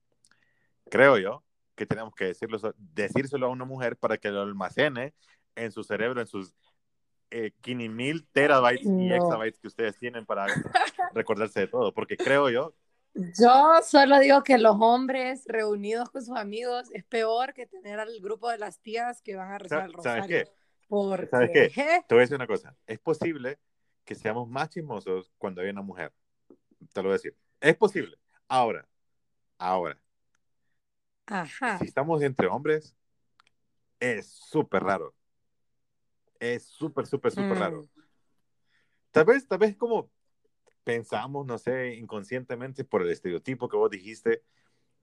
creo 0.90 1.18
yo 1.18 1.42
que 1.74 1.86
tenemos 1.86 2.14
que 2.14 2.26
decirlo, 2.26 2.58
decírselo 2.78 3.46
a 3.46 3.50
una 3.50 3.64
mujer 3.64 3.96
para 3.96 4.16
que 4.18 4.30
lo 4.30 4.42
almacene 4.42 5.12
en 5.56 5.72
su 5.72 5.82
cerebro, 5.82 6.20
en 6.20 6.26
sus 6.26 6.54
eh, 7.30 7.52
15 7.62 7.88
mil 7.88 8.26
terabytes 8.32 8.86
y 8.86 9.10
No. 9.10 9.16
exabytes 9.16 9.58
que 9.60 9.68
ustedes 9.68 9.98
tienen 9.98 10.24
para 10.24 10.46
recordarse 11.14 11.60
de 11.60 11.66
todo, 11.68 11.92
porque 11.92 12.16
creo 12.16 12.50
yo 12.50 12.74
Yo 13.14 13.80
solo 13.82 14.18
digo 14.18 14.42
que 14.42 14.58
los 14.58 14.76
hombres 14.80 15.44
reunidos 15.46 16.10
con 16.10 16.22
sus 16.24 16.36
amigos 16.36 16.88
es 16.92 17.04
peor 17.04 17.54
que 17.54 17.66
tener 17.66 18.00
al 18.00 18.20
grupo 18.20 18.50
de 18.50 18.58
las 18.58 18.80
tías 18.80 19.20
que 19.22 19.36
van 19.36 19.52
a 19.52 19.58
rezar 19.58 19.84
el 19.86 19.92
¿Sabes 19.92 20.26
rosario. 20.26 20.44
qué? 20.44 20.48
Porque, 20.88 21.26
¿Sabes 21.26 21.50
qué? 21.74 22.04
Te 22.08 22.14
voy 22.14 22.20
a 22.20 22.22
decir 22.22 22.36
una 22.36 22.46
cosa. 22.46 22.76
Es 22.86 22.98
posible 22.98 23.58
que 24.04 24.14
seamos 24.14 24.48
más 24.48 24.70
chismosos 24.70 25.32
cuando 25.38 25.60
hay 25.62 25.70
una 25.70 25.82
mujer. 25.82 26.12
Te 26.92 27.00
lo 27.02 27.04
voy 27.08 27.12
a 27.12 27.14
decir. 27.14 27.36
Es 27.60 27.76
posible. 27.76 28.18
Ahora, 28.48 28.86
ahora, 29.58 29.98
Ajá. 31.26 31.78
si 31.78 31.86
estamos 31.86 32.22
entre 32.22 32.46
hombres, 32.46 32.94
es 33.98 34.28
súper 34.28 34.82
raro. 34.82 35.14
Es 36.38 36.64
súper, 36.66 37.06
súper, 37.06 37.32
súper 37.32 37.56
Mm. 37.56 37.60
raro. 37.60 37.88
Tal 39.10 39.24
vez, 39.24 39.46
tal 39.46 39.58
vez 39.58 39.76
como 39.76 40.10
pensamos, 40.82 41.46
no 41.46 41.56
sé, 41.56 41.94
inconscientemente 41.94 42.84
por 42.84 43.02
el 43.02 43.10
estereotipo 43.10 43.68
que 43.68 43.76
vos 43.76 43.90
dijiste, 43.90 44.42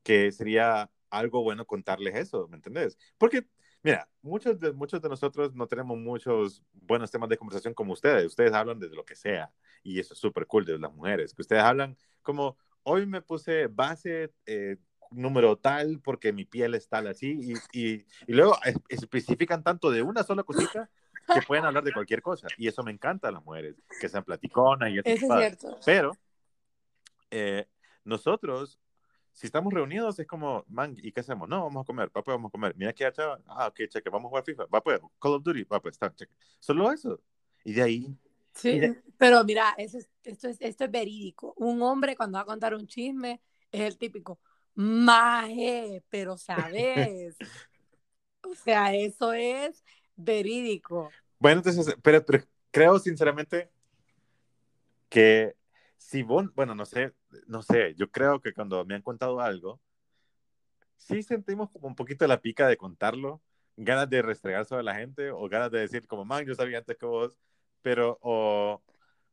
que 0.03 0.31
sería 0.31 0.91
algo 1.09 1.43
bueno 1.43 1.65
contarles 1.65 2.15
eso, 2.15 2.47
¿me 2.47 2.57
entendés? 2.57 2.97
Porque, 3.17 3.47
mira, 3.83 4.07
muchos 4.21 4.59
de, 4.59 4.71
muchos 4.73 5.01
de 5.01 5.09
nosotros 5.09 5.53
no 5.55 5.67
tenemos 5.67 5.97
muchos 5.97 6.63
buenos 6.73 7.09
temas 7.11 7.29
de 7.29 7.37
conversación 7.37 7.73
como 7.73 7.93
ustedes. 7.93 8.25
Ustedes 8.25 8.53
hablan 8.53 8.79
de 8.79 8.89
lo 8.89 9.03
que 9.03 9.15
sea, 9.15 9.51
y 9.83 9.99
eso 9.99 10.13
es 10.13 10.19
súper 10.19 10.45
cool 10.47 10.65
de 10.65 10.77
las 10.77 10.93
mujeres, 10.93 11.33
que 11.33 11.41
ustedes 11.41 11.63
hablan 11.63 11.97
como, 12.21 12.57
hoy 12.83 13.05
me 13.05 13.21
puse 13.21 13.67
base 13.67 14.33
eh, 14.45 14.77
número 15.09 15.57
tal 15.57 15.99
porque 16.03 16.31
mi 16.31 16.45
piel 16.45 16.75
es 16.75 16.87
tal 16.87 17.07
así, 17.07 17.37
y, 17.73 17.79
y, 17.79 18.05
y 18.27 18.33
luego 18.33 18.55
es- 18.63 18.77
especifican 18.89 19.63
tanto 19.63 19.89
de 19.91 20.01
una 20.03 20.23
sola 20.23 20.43
cosita 20.43 20.89
que 21.33 21.41
pueden 21.41 21.65
hablar 21.65 21.83
de 21.83 21.93
cualquier 21.93 22.21
cosa, 22.21 22.47
y 22.57 22.67
eso 22.67 22.83
me 22.83 22.91
encanta 22.91 23.27
a 23.29 23.31
las 23.31 23.43
mujeres, 23.43 23.75
que 23.99 24.07
sean 24.09 24.23
platiconas 24.23 24.89
y 24.89 24.99
Eso 24.99 25.09
es 25.09 25.21
cosas. 25.21 25.37
cierto. 25.39 25.79
Pero 25.85 26.17
eh, 27.29 27.67
nosotros, 28.03 28.79
si 29.33 29.47
estamos 29.47 29.73
reunidos, 29.73 30.19
es 30.19 30.27
como, 30.27 30.65
man, 30.67 30.95
¿y 31.01 31.11
qué 31.11 31.21
hacemos? 31.21 31.47
No, 31.47 31.63
vamos 31.63 31.83
a 31.83 31.87
comer, 31.87 32.09
pues, 32.11 32.25
vamos 32.25 32.49
a 32.49 32.51
comer. 32.51 32.75
Mira 32.75 32.93
que 32.93 33.11
chava, 33.11 33.39
ah, 33.47 33.67
ok, 33.67 33.87
cheque, 33.87 34.09
vamos 34.09 34.27
a 34.27 34.29
jugar 34.29 34.43
FIFA, 34.43 34.65
va 34.65 34.81
pues, 34.81 34.99
Call 35.19 35.33
of 35.33 35.43
Duty, 35.43 35.63
va 35.63 35.81
pues, 35.81 35.95
está, 35.95 36.13
cheque. 36.13 36.33
Solo 36.59 36.91
eso. 36.91 37.19
Y 37.63 37.73
de 37.73 37.81
ahí, 37.81 38.17
Sí, 38.53 38.73
Mira. 38.73 38.95
pero 39.17 39.43
mira, 39.43 39.73
eso 39.77 39.97
es, 39.97 40.09
esto, 40.23 40.47
es, 40.49 40.57
esto 40.59 40.83
es 40.83 40.91
verídico. 40.91 41.53
Un 41.57 41.81
hombre 41.81 42.15
cuando 42.15 42.37
va 42.37 42.41
a 42.41 42.45
contar 42.45 42.75
un 42.75 42.85
chisme 42.85 43.41
es 43.71 43.81
el 43.81 43.97
típico, 43.97 44.39
maje, 44.75 46.03
pero 46.09 46.37
sabes. 46.37 47.37
o 48.43 48.53
sea, 48.55 48.93
eso 48.93 49.33
es 49.33 49.83
verídico. 50.15 51.09
Bueno, 51.39 51.61
entonces, 51.65 51.95
pero, 52.01 52.25
pero 52.25 52.43
creo 52.71 52.99
sinceramente 52.99 53.69
que 55.09 55.55
si 55.97 56.23
vos, 56.23 56.53
bueno, 56.53 56.75
no 56.75 56.85
sé, 56.85 57.13
no 57.47 57.61
sé, 57.61 57.95
yo 57.95 58.09
creo 58.09 58.41
que 58.41 58.53
cuando 58.53 58.85
me 58.85 58.95
han 58.95 59.01
contado 59.01 59.39
algo, 59.39 59.79
sí 60.97 61.23
sentimos 61.23 61.69
como 61.71 61.87
un 61.87 61.95
poquito 61.95 62.27
la 62.27 62.41
pica 62.41 62.67
de 62.67 62.77
contarlo, 62.77 63.41
ganas 63.75 64.09
de 64.09 64.21
restregar 64.21 64.65
sobre 64.65 64.83
la 64.83 64.95
gente 64.95 65.31
o 65.31 65.47
ganas 65.49 65.71
de 65.71 65.79
decir 65.79 66.07
como, 66.07 66.25
man, 66.25 66.45
yo 66.45 66.55
sabía 66.55 66.79
antes 66.79 66.97
que 66.97 67.05
vos, 67.05 67.37
pero, 67.81 68.19
o, 68.21 68.81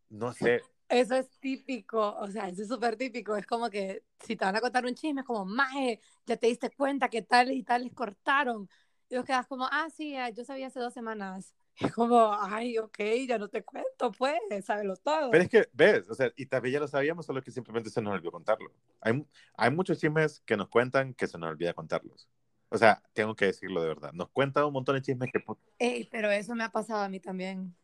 no 0.09 0.33
sé. 0.33 0.63
Eso 0.89 1.15
es 1.15 1.29
típico, 1.39 2.17
o 2.17 2.31
sea, 2.31 2.49
eso 2.49 2.63
es 2.63 2.69
súper 2.69 2.97
típico. 2.97 3.37
Es 3.37 3.47
como 3.47 3.69
que 3.69 4.05
si 4.21 4.37
te 4.37 4.45
van 4.45 4.57
a 4.57 4.61
contar 4.61 4.87
un 4.87 4.95
chisme, 4.95 5.21
es 5.21 5.27
como, 5.27 5.45
maje, 5.45 6.01
ya 6.25 6.37
te 6.37 6.47
diste 6.47 6.71
cuenta 6.71 7.11
que 7.11 7.21
tal 7.23 7.53
y 7.53 7.63
tal 7.63 7.85
les 7.85 7.95
cortaron. 7.95 8.69
Y 9.11 9.17
vos 9.17 9.25
quedas 9.27 9.47
como, 9.47 9.67
ah, 9.71 9.89
sí, 9.95 10.15
yo 10.35 10.45
sabía 10.45 10.69
hace 10.69 10.81
dos 10.81 10.95
semanas. 10.95 11.55
Es 11.81 11.93
como, 11.93 12.33
ay, 12.33 12.77
ok, 12.79 12.99
ya 13.29 13.39
no 13.39 13.49
te 13.49 13.63
cuento, 13.63 14.11
pues, 14.13 14.41
sábelo 14.65 14.97
todo. 14.97 15.31
Pero 15.31 15.45
es 15.45 15.49
que, 15.49 15.69
ves, 15.73 16.09
o 16.11 16.15
sea, 16.15 16.33
y 16.37 16.47
también 16.47 16.75
ya 16.75 16.81
lo 16.81 16.89
sabíamos, 16.89 17.25
solo 17.25 17.41
que 17.43 17.53
simplemente 17.53 17.89
se 17.89 18.03
nos 18.03 18.15
olvidó 18.15 18.33
contarlo. 18.33 18.73
Hay, 19.01 19.25
hay 19.55 19.71
muchos 19.71 19.99
chismes 19.99 20.41
que 20.41 20.57
nos 20.57 20.69
cuentan 20.69 21.15
que 21.15 21.29
se 21.29 21.39
nos 21.39 21.51
olvida 21.51 21.73
contarlos. 21.75 22.29
O 22.71 22.77
sea, 22.77 23.03
tengo 23.13 23.35
que 23.37 23.47
decirlo 23.47 23.81
de 23.81 23.89
verdad. 23.89 24.13
Nos 24.13 24.29
cuentan 24.31 24.65
un 24.65 24.73
montón 24.73 24.97
de 24.97 25.03
chismes 25.03 25.31
que... 25.33 25.43
Ey, 25.79 26.09
pero 26.11 26.31
eso 26.31 26.55
me 26.55 26.65
ha 26.65 26.71
pasado 26.71 27.03
a 27.03 27.09
mí 27.09 27.21
también. 27.21 27.75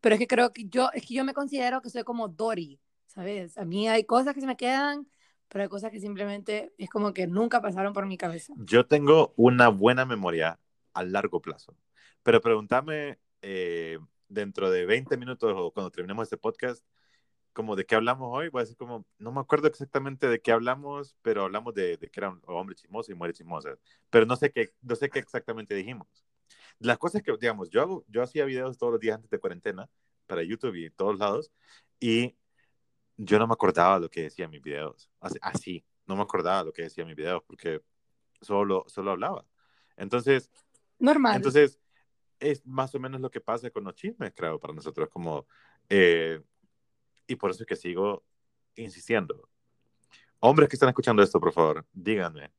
Pero 0.00 0.14
es 0.14 0.18
que 0.18 0.26
creo 0.26 0.52
que 0.52 0.68
yo, 0.68 0.90
es 0.92 1.06
que 1.06 1.14
yo 1.14 1.24
me 1.24 1.32
considero 1.32 1.80
que 1.80 1.88
soy 1.88 2.02
como 2.02 2.28
Dory, 2.28 2.80
¿sabes? 3.06 3.56
A 3.56 3.64
mí 3.64 3.88
hay 3.88 4.04
cosas 4.04 4.34
que 4.34 4.40
se 4.40 4.46
me 4.46 4.56
quedan, 4.56 5.08
pero 5.48 5.62
hay 5.62 5.68
cosas 5.68 5.90
que 5.90 6.00
simplemente 6.00 6.74
es 6.76 6.90
como 6.90 7.14
que 7.14 7.26
nunca 7.26 7.62
pasaron 7.62 7.92
por 7.92 8.06
mi 8.06 8.18
cabeza. 8.18 8.52
Yo 8.56 8.86
tengo 8.86 9.32
una 9.36 9.68
buena 9.68 10.04
memoria 10.04 10.58
a 10.92 11.04
largo 11.04 11.40
plazo. 11.40 11.76
Pero 12.22 12.40
pregúntame 12.40 13.18
eh, 13.48 14.00
dentro 14.28 14.70
de 14.72 14.86
20 14.86 15.16
minutos 15.16 15.54
o 15.56 15.70
cuando 15.70 15.92
terminemos 15.92 16.24
este 16.24 16.36
podcast, 16.36 16.84
como 17.52 17.76
de 17.76 17.86
qué 17.86 17.94
hablamos 17.94 18.28
hoy, 18.32 18.48
voy 18.48 18.60
a 18.60 18.64
decir 18.64 18.76
como, 18.76 19.06
no 19.18 19.30
me 19.30 19.40
acuerdo 19.40 19.68
exactamente 19.68 20.28
de 20.28 20.40
qué 20.40 20.50
hablamos, 20.50 21.16
pero 21.22 21.44
hablamos 21.44 21.72
de, 21.72 21.96
de 21.96 22.08
que 22.10 22.18
era 22.20 22.30
un 22.30 22.42
hombre 22.46 22.74
chismoso 22.74 23.12
y 23.12 23.14
muere 23.14 23.32
chismosa, 23.34 23.78
pero 24.10 24.26
no 24.26 24.34
sé 24.34 24.50
qué, 24.50 24.72
no 24.82 24.96
sé 24.96 25.08
qué 25.10 25.20
exactamente 25.20 25.76
dijimos. 25.76 26.08
Las 26.80 26.98
cosas 26.98 27.22
que, 27.22 27.32
digamos, 27.40 27.70
yo, 27.70 27.82
hago, 27.82 28.04
yo 28.08 28.20
hacía 28.20 28.44
videos 28.46 28.78
todos 28.78 28.94
los 28.94 29.00
días 29.00 29.14
antes 29.14 29.30
de 29.30 29.38
cuarentena 29.38 29.88
para 30.26 30.42
YouTube 30.42 30.74
y 30.74 30.90
todos 30.90 31.16
lados, 31.16 31.52
y 32.00 32.36
yo 33.16 33.38
no 33.38 33.46
me 33.46 33.54
acordaba 33.54 34.00
lo 34.00 34.10
que 34.10 34.22
decía 34.22 34.46
en 34.46 34.50
mis 34.50 34.62
videos, 34.62 35.08
así, 35.20 35.84
no 36.04 36.16
me 36.16 36.22
acordaba 36.22 36.64
lo 36.64 36.72
que 36.72 36.82
decía 36.82 37.02
en 37.02 37.08
mis 37.08 37.16
videos 37.16 37.44
porque 37.46 37.80
solo, 38.40 38.84
solo 38.88 39.12
hablaba. 39.12 39.46
Entonces, 39.96 40.50
normal. 40.98 41.36
Entonces, 41.36 41.78
es 42.40 42.64
más 42.66 42.94
o 42.94 43.00
menos 43.00 43.20
lo 43.20 43.30
que 43.30 43.40
pasa 43.40 43.70
con 43.70 43.84
los 43.84 43.94
chismes, 43.94 44.32
creo, 44.34 44.58
para 44.58 44.74
nosotros, 44.74 45.08
como, 45.08 45.46
eh, 45.88 46.40
y 47.26 47.36
por 47.36 47.50
eso 47.50 47.62
es 47.62 47.66
que 47.66 47.76
sigo 47.76 48.24
insistiendo. 48.76 49.48
Hombres 50.40 50.68
que 50.68 50.76
están 50.76 50.90
escuchando 50.90 51.22
esto, 51.22 51.40
por 51.40 51.52
favor, 51.52 51.86
díganme. 51.92 52.52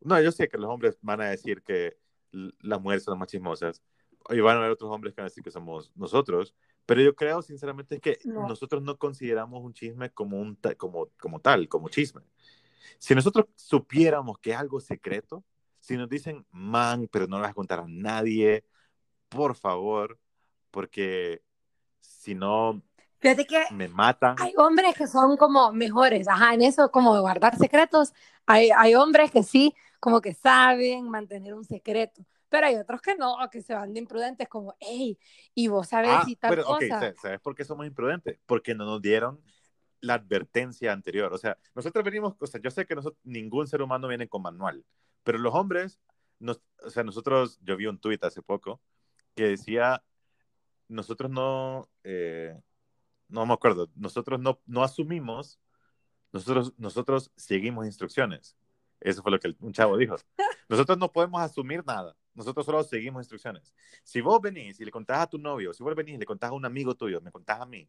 No, 0.00 0.20
yo 0.20 0.32
sé 0.32 0.48
que 0.48 0.58
los 0.58 0.70
hombres 0.70 0.98
van 1.00 1.20
a 1.20 1.30
decir 1.30 1.62
que 1.62 1.96
las 2.32 2.80
mujeres 2.80 3.04
son 3.04 3.18
más 3.18 3.28
chismosas, 3.28 3.82
y 4.30 4.40
van 4.40 4.56
a 4.56 4.60
haber 4.60 4.72
otros 4.72 4.90
hombres 4.90 5.14
que 5.14 5.20
van 5.20 5.26
a 5.26 5.30
decir 5.30 5.44
que 5.44 5.50
somos 5.50 5.92
nosotros, 5.94 6.54
pero 6.86 7.00
yo 7.00 7.14
creo 7.14 7.42
sinceramente 7.42 8.00
que 8.00 8.18
nosotros 8.24 8.82
no 8.82 8.98
consideramos 8.98 9.62
un 9.62 9.72
chisme 9.72 10.10
como, 10.10 10.38
un 10.38 10.58
como, 10.76 11.08
como 11.18 11.40
tal, 11.40 11.68
como 11.68 11.88
chisme. 11.88 12.22
Si 12.98 13.14
nosotros 13.14 13.46
supiéramos 13.56 14.38
que 14.38 14.52
es 14.52 14.56
algo 14.56 14.80
secreto, 14.80 15.44
si 15.84 15.98
nos 15.98 16.08
dicen, 16.08 16.46
man, 16.50 17.08
pero 17.12 17.26
no 17.26 17.36
lo 17.36 17.42
vas 17.42 17.50
a 17.50 17.54
contar 17.54 17.80
a 17.80 17.84
nadie, 17.86 18.64
por 19.28 19.54
favor, 19.54 20.18
porque 20.70 21.42
si 22.00 22.34
no, 22.34 22.82
Fíjate 23.18 23.46
que 23.46 23.64
me 23.70 23.88
matan. 23.88 24.36
Hay 24.38 24.52
hombres 24.56 24.94
que 24.94 25.06
son 25.06 25.36
como 25.36 25.72
mejores, 25.72 26.28
ajá, 26.28 26.54
en 26.54 26.62
eso 26.62 26.90
como 26.90 27.14
de 27.14 27.20
guardar 27.20 27.56
secretos. 27.56 28.12
Hay, 28.46 28.70
hay 28.70 28.94
hombres 28.94 29.30
que 29.30 29.42
sí, 29.42 29.74
como 30.00 30.20
que 30.20 30.34
saben 30.34 31.08
mantener 31.08 31.54
un 31.54 31.64
secreto, 31.64 32.24
pero 32.48 32.66
hay 32.66 32.76
otros 32.76 33.00
que 33.02 33.14
no, 33.14 33.36
que 33.50 33.62
se 33.62 33.74
van 33.74 33.92
de 33.92 34.00
imprudentes, 34.00 34.48
como, 34.48 34.74
hey, 34.80 35.18
y 35.54 35.68
vos 35.68 35.88
sabes 35.88 36.10
ah, 36.12 36.22
si 36.24 36.36
tal 36.36 36.50
pero, 36.50 36.64
cosa. 36.64 36.98
Okay, 36.98 37.12
¿sabes 37.20 37.40
por 37.40 37.54
qué 37.54 37.64
somos 37.64 37.86
imprudentes? 37.86 38.38
Porque 38.46 38.74
no 38.74 38.84
nos 38.86 39.02
dieron 39.02 39.42
la 40.00 40.14
advertencia 40.14 40.92
anterior. 40.92 41.32
O 41.32 41.38
sea, 41.38 41.58
nosotros 41.74 42.04
venimos, 42.04 42.34
o 42.38 42.46
sea, 42.46 42.60
yo 42.60 42.70
sé 42.70 42.86
que 42.86 42.94
nosotros, 42.94 43.20
ningún 43.22 43.66
ser 43.66 43.82
humano 43.82 44.08
viene 44.08 44.28
con 44.28 44.42
manual. 44.42 44.84
Pero 45.24 45.38
los 45.38 45.54
hombres, 45.54 46.00
nos, 46.38 46.60
o 46.84 46.90
sea, 46.90 47.02
nosotros, 47.02 47.58
yo 47.62 47.76
vi 47.76 47.86
un 47.86 47.98
tuit 47.98 48.22
hace 48.24 48.42
poco 48.42 48.80
que 49.34 49.48
decía, 49.48 50.04
nosotros 50.88 51.30
no, 51.30 51.88
eh, 52.04 52.60
no 53.28 53.46
me 53.46 53.54
acuerdo, 53.54 53.90
nosotros 53.96 54.40
no, 54.40 54.60
no 54.66 54.84
asumimos, 54.84 55.58
nosotros, 56.32 56.74
nosotros 56.78 57.32
seguimos 57.36 57.86
instrucciones. 57.86 58.56
Eso 59.00 59.22
fue 59.22 59.32
lo 59.32 59.38
que 59.38 59.54
un 59.60 59.72
chavo 59.72 59.96
dijo. 59.96 60.16
Nosotros 60.68 60.96
no 60.96 61.12
podemos 61.12 61.42
asumir 61.42 61.84
nada. 61.84 62.16
Nosotros 62.32 62.64
solo 62.64 62.82
seguimos 62.82 63.20
instrucciones. 63.20 63.74
Si 64.02 64.22
vos 64.22 64.40
venís 64.40 64.80
y 64.80 64.84
le 64.84 64.90
contás 64.90 65.18
a 65.18 65.26
tu 65.26 65.36
novio, 65.36 65.74
si 65.74 65.82
vos 65.82 65.94
venís 65.94 66.14
y 66.14 66.18
le 66.18 66.24
contás 66.24 66.50
a 66.50 66.54
un 66.54 66.64
amigo 66.64 66.94
tuyo, 66.94 67.20
me 67.20 67.30
contás 67.30 67.60
a 67.60 67.66
mí 67.66 67.88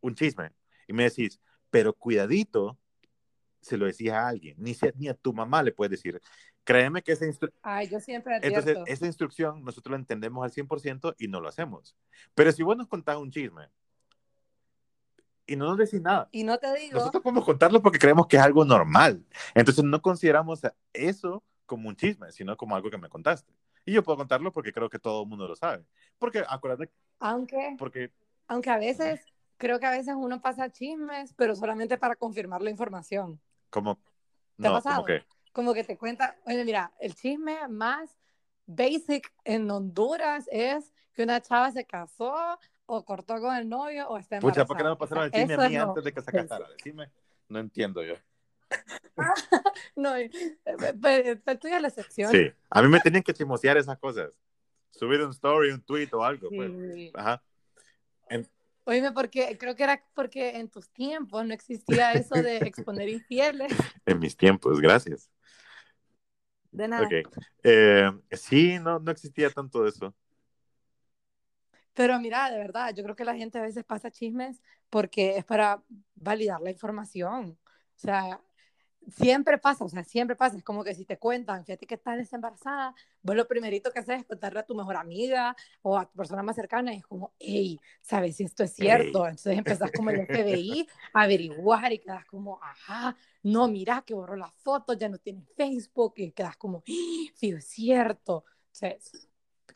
un 0.00 0.14
chisme 0.14 0.52
y 0.86 0.92
me 0.92 1.04
decís, 1.04 1.40
pero 1.70 1.92
cuidadito 1.92 2.78
se 3.68 3.76
lo 3.76 3.86
decís 3.86 4.10
a 4.10 4.26
alguien, 4.26 4.56
ni, 4.58 4.76
ni 4.96 5.08
a 5.08 5.14
tu 5.14 5.32
mamá 5.32 5.62
le 5.62 5.72
puedes 5.72 5.90
decir. 5.90 6.20
Créeme 6.64 7.02
que 7.02 7.12
esa 7.12 7.26
instrucción... 7.26 7.60
Ay, 7.62 7.88
yo 7.88 8.00
siempre 8.00 8.38
Entonces, 8.42 8.78
esa 8.86 9.06
instrucción 9.06 9.62
nosotros 9.64 9.92
la 9.92 9.98
entendemos 9.98 10.44
al 10.44 10.50
100% 10.50 11.14
y 11.18 11.28
no 11.28 11.40
lo 11.40 11.48
hacemos. 11.48 11.96
Pero 12.34 12.52
si 12.52 12.62
vos 12.62 12.76
nos 12.76 12.88
contás 12.88 13.16
un 13.16 13.30
chisme 13.30 13.68
y 15.46 15.56
no 15.56 15.66
nos 15.66 15.78
decís 15.78 16.00
nada. 16.00 16.28
Y 16.32 16.44
no 16.44 16.58
te 16.58 16.74
digo... 16.74 16.98
Nosotros 16.98 17.22
podemos 17.22 17.44
contarlo 17.44 17.80
porque 17.82 17.98
creemos 17.98 18.26
que 18.26 18.36
es 18.36 18.42
algo 18.42 18.64
normal. 18.64 19.24
Entonces 19.54 19.84
no 19.84 20.02
consideramos 20.02 20.60
eso 20.92 21.42
como 21.64 21.88
un 21.88 21.96
chisme, 21.96 22.32
sino 22.32 22.56
como 22.56 22.76
algo 22.76 22.90
que 22.90 22.98
me 22.98 23.08
contaste. 23.08 23.52
Y 23.84 23.92
yo 23.92 24.02
puedo 24.02 24.18
contarlo 24.18 24.52
porque 24.52 24.72
creo 24.72 24.90
que 24.90 24.98
todo 24.98 25.22
el 25.22 25.28
mundo 25.28 25.48
lo 25.48 25.56
sabe. 25.56 25.84
Porque 26.18 26.44
acuérdate... 26.46 26.90
Aunque... 27.18 27.76
Porque... 27.78 28.12
Aunque 28.46 28.70
a 28.70 28.78
veces 28.78 29.20
creo 29.58 29.78
que 29.78 29.86
a 29.86 29.90
veces 29.90 30.14
uno 30.16 30.40
pasa 30.40 30.70
chismes, 30.70 31.34
pero 31.34 31.54
solamente 31.54 31.98
para 31.98 32.16
confirmar 32.16 32.62
la 32.62 32.70
información. 32.70 33.40
Como, 33.70 33.96
¿Te 33.96 34.68
no, 34.68 34.70
ha 34.70 34.72
pasado? 34.74 34.96
como 34.96 35.06
que, 35.06 35.24
Como 35.52 35.74
que 35.74 35.84
te 35.84 35.96
cuenta, 35.96 36.36
oye, 36.46 36.64
mira, 36.64 36.92
el 37.00 37.14
chisme 37.14 37.68
más 37.68 38.18
basic 38.66 39.32
en 39.44 39.70
Honduras 39.70 40.48
es 40.50 40.92
que 41.14 41.22
una 41.22 41.40
chava 41.40 41.70
se 41.72 41.84
casó 41.84 42.58
o 42.86 43.04
cortó 43.04 43.40
con 43.40 43.54
el 43.56 43.68
novio 43.68 44.08
o 44.08 44.18
está 44.18 44.36
embarazada. 44.36 44.64
pucha, 44.64 44.66
¿por 44.66 44.76
qué 44.76 44.82
no 44.84 44.90
me 44.90 44.96
pasaron 44.96 45.24
el 45.24 45.30
chisme 45.30 45.54
Eso 45.54 45.62
a 45.62 45.68
mí 45.68 45.76
antes 45.76 46.04
de 46.04 46.12
que 46.12 46.22
se 46.22 46.32
casara? 46.32 46.68
Decime, 46.68 47.10
no 47.48 47.58
entiendo 47.58 48.02
yo. 48.02 48.14
no, 49.96 50.16
eh, 50.16 50.30
pero 51.00 51.58
tú 51.58 51.68
ya 51.68 51.80
la 51.80 51.88
excepción. 51.88 52.30
Sí, 52.30 52.52
a 52.70 52.82
mí 52.82 52.88
me 52.88 53.00
tenían 53.00 53.22
que 53.22 53.34
chismosear 53.34 53.76
esas 53.76 53.98
cosas. 53.98 54.30
Subir 54.90 55.20
un 55.22 55.30
story, 55.30 55.70
un 55.70 55.82
tweet 55.82 56.08
o 56.12 56.24
algo, 56.24 56.48
pues. 56.50 56.72
Ajá. 57.14 57.42
Oíme, 58.88 59.12
porque 59.12 59.58
creo 59.58 59.76
que 59.76 59.84
era 59.84 60.02
porque 60.14 60.56
en 60.56 60.70
tus 60.70 60.88
tiempos 60.88 61.44
no 61.44 61.52
existía 61.52 62.14
eso 62.14 62.34
de 62.36 62.56
exponer 62.66 63.10
infieles. 63.10 63.70
en 64.06 64.18
mis 64.18 64.34
tiempos, 64.34 64.80
gracias. 64.80 65.30
De 66.72 66.88
nada. 66.88 67.04
Ok. 67.04 67.28
Eh, 67.64 68.10
sí, 68.32 68.78
no, 68.78 68.98
no 68.98 69.10
existía 69.10 69.50
tanto 69.50 69.86
eso. 69.86 70.14
Pero 71.92 72.18
mira, 72.18 72.50
de 72.50 72.56
verdad, 72.58 72.94
yo 72.94 73.02
creo 73.02 73.14
que 73.14 73.26
la 73.26 73.34
gente 73.34 73.58
a 73.58 73.62
veces 73.62 73.84
pasa 73.84 74.10
chismes 74.10 74.62
porque 74.88 75.36
es 75.36 75.44
para 75.44 75.82
validar 76.14 76.62
la 76.62 76.70
información. 76.70 77.58
O 77.96 77.98
sea, 78.00 78.40
siempre 79.06 79.58
pasa, 79.58 79.84
o 79.84 79.88
sea, 79.88 80.04
siempre 80.04 80.36
pasa. 80.36 80.56
Es 80.56 80.64
como 80.64 80.84
que 80.84 80.94
si 80.94 81.04
te 81.04 81.18
cuentan, 81.18 81.64
fíjate 81.64 81.86
que 81.86 81.94
estás 81.94 82.32
embarazada, 82.32 82.94
vos 83.22 83.36
lo 83.36 83.46
primerito 83.46 83.90
que 83.92 84.00
haces 84.00 84.20
es 84.20 84.26
contarle 84.26 84.60
a 84.60 84.66
tu 84.66 84.74
mejor 84.74 84.96
amiga 84.96 85.56
o 85.82 85.96
a 85.96 86.06
tu 86.06 86.16
persona 86.16 86.42
más 86.42 86.56
cercana 86.56 86.92
y 86.92 86.98
es 86.98 87.06
como, 87.06 87.32
hey, 87.38 87.78
¿sabes 88.00 88.36
si 88.36 88.44
esto 88.44 88.64
es 88.64 88.72
cierto? 88.72 89.26
Entonces 89.26 89.56
empezás 89.56 89.90
como 89.92 90.10
el 90.10 90.20
FBI 90.20 90.86
a 91.12 91.22
averiguar 91.22 91.92
y 91.92 91.98
quedas 91.98 92.24
como, 92.26 92.60
ajá, 92.62 93.16
no, 93.42 93.68
mira 93.68 94.02
que 94.02 94.14
borró 94.14 94.36
la 94.36 94.50
foto, 94.50 94.92
ya 94.92 95.08
no 95.08 95.18
tiene 95.18 95.44
Facebook 95.56 96.14
y 96.16 96.32
quedas 96.32 96.56
como, 96.56 96.82
sí, 96.84 97.32
es 97.40 97.64
cierto. 97.64 98.44
Entonces, 98.72 99.28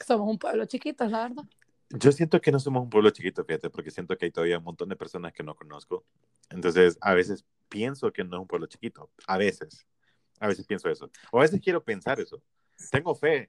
somos 0.05 0.29
un 0.29 0.39
pueblo 0.39 0.65
chiquito, 0.67 1.07
la 1.07 1.29
verdad. 1.29 1.45
Yo 1.91 2.11
siento 2.11 2.41
que 2.41 2.51
no 2.51 2.59
somos 2.59 2.83
un 2.85 2.91
pueblo 2.91 3.11
chiquito, 3.11 3.45
fíjate, 3.45 3.69
porque 3.69 3.91
siento 3.91 4.17
que 4.17 4.27
hay 4.27 4.31
todavía 4.31 4.59
un 4.59 4.65
montón 4.65 4.89
de 4.89 4.97
personas 4.97 5.33
que 5.33 5.43
no 5.43 5.55
conozco. 5.55 6.05
Entonces, 6.49 6.97
a 7.01 7.15
veces 7.15 7.45
pienso 7.73 8.13
que 8.13 8.23
no 8.23 8.37
es 8.37 8.41
un 8.43 8.47
pueblo 8.47 8.67
chiquito. 8.67 9.11
A 9.27 9.39
veces. 9.39 9.87
A 10.39 10.47
veces 10.47 10.67
pienso 10.67 10.91
eso. 10.91 11.11
O 11.31 11.39
a 11.39 11.43
veces 11.43 11.61
quiero 11.61 11.83
pensar 11.83 12.21
eso. 12.21 12.43
Tengo 12.91 13.15
fe. 13.15 13.49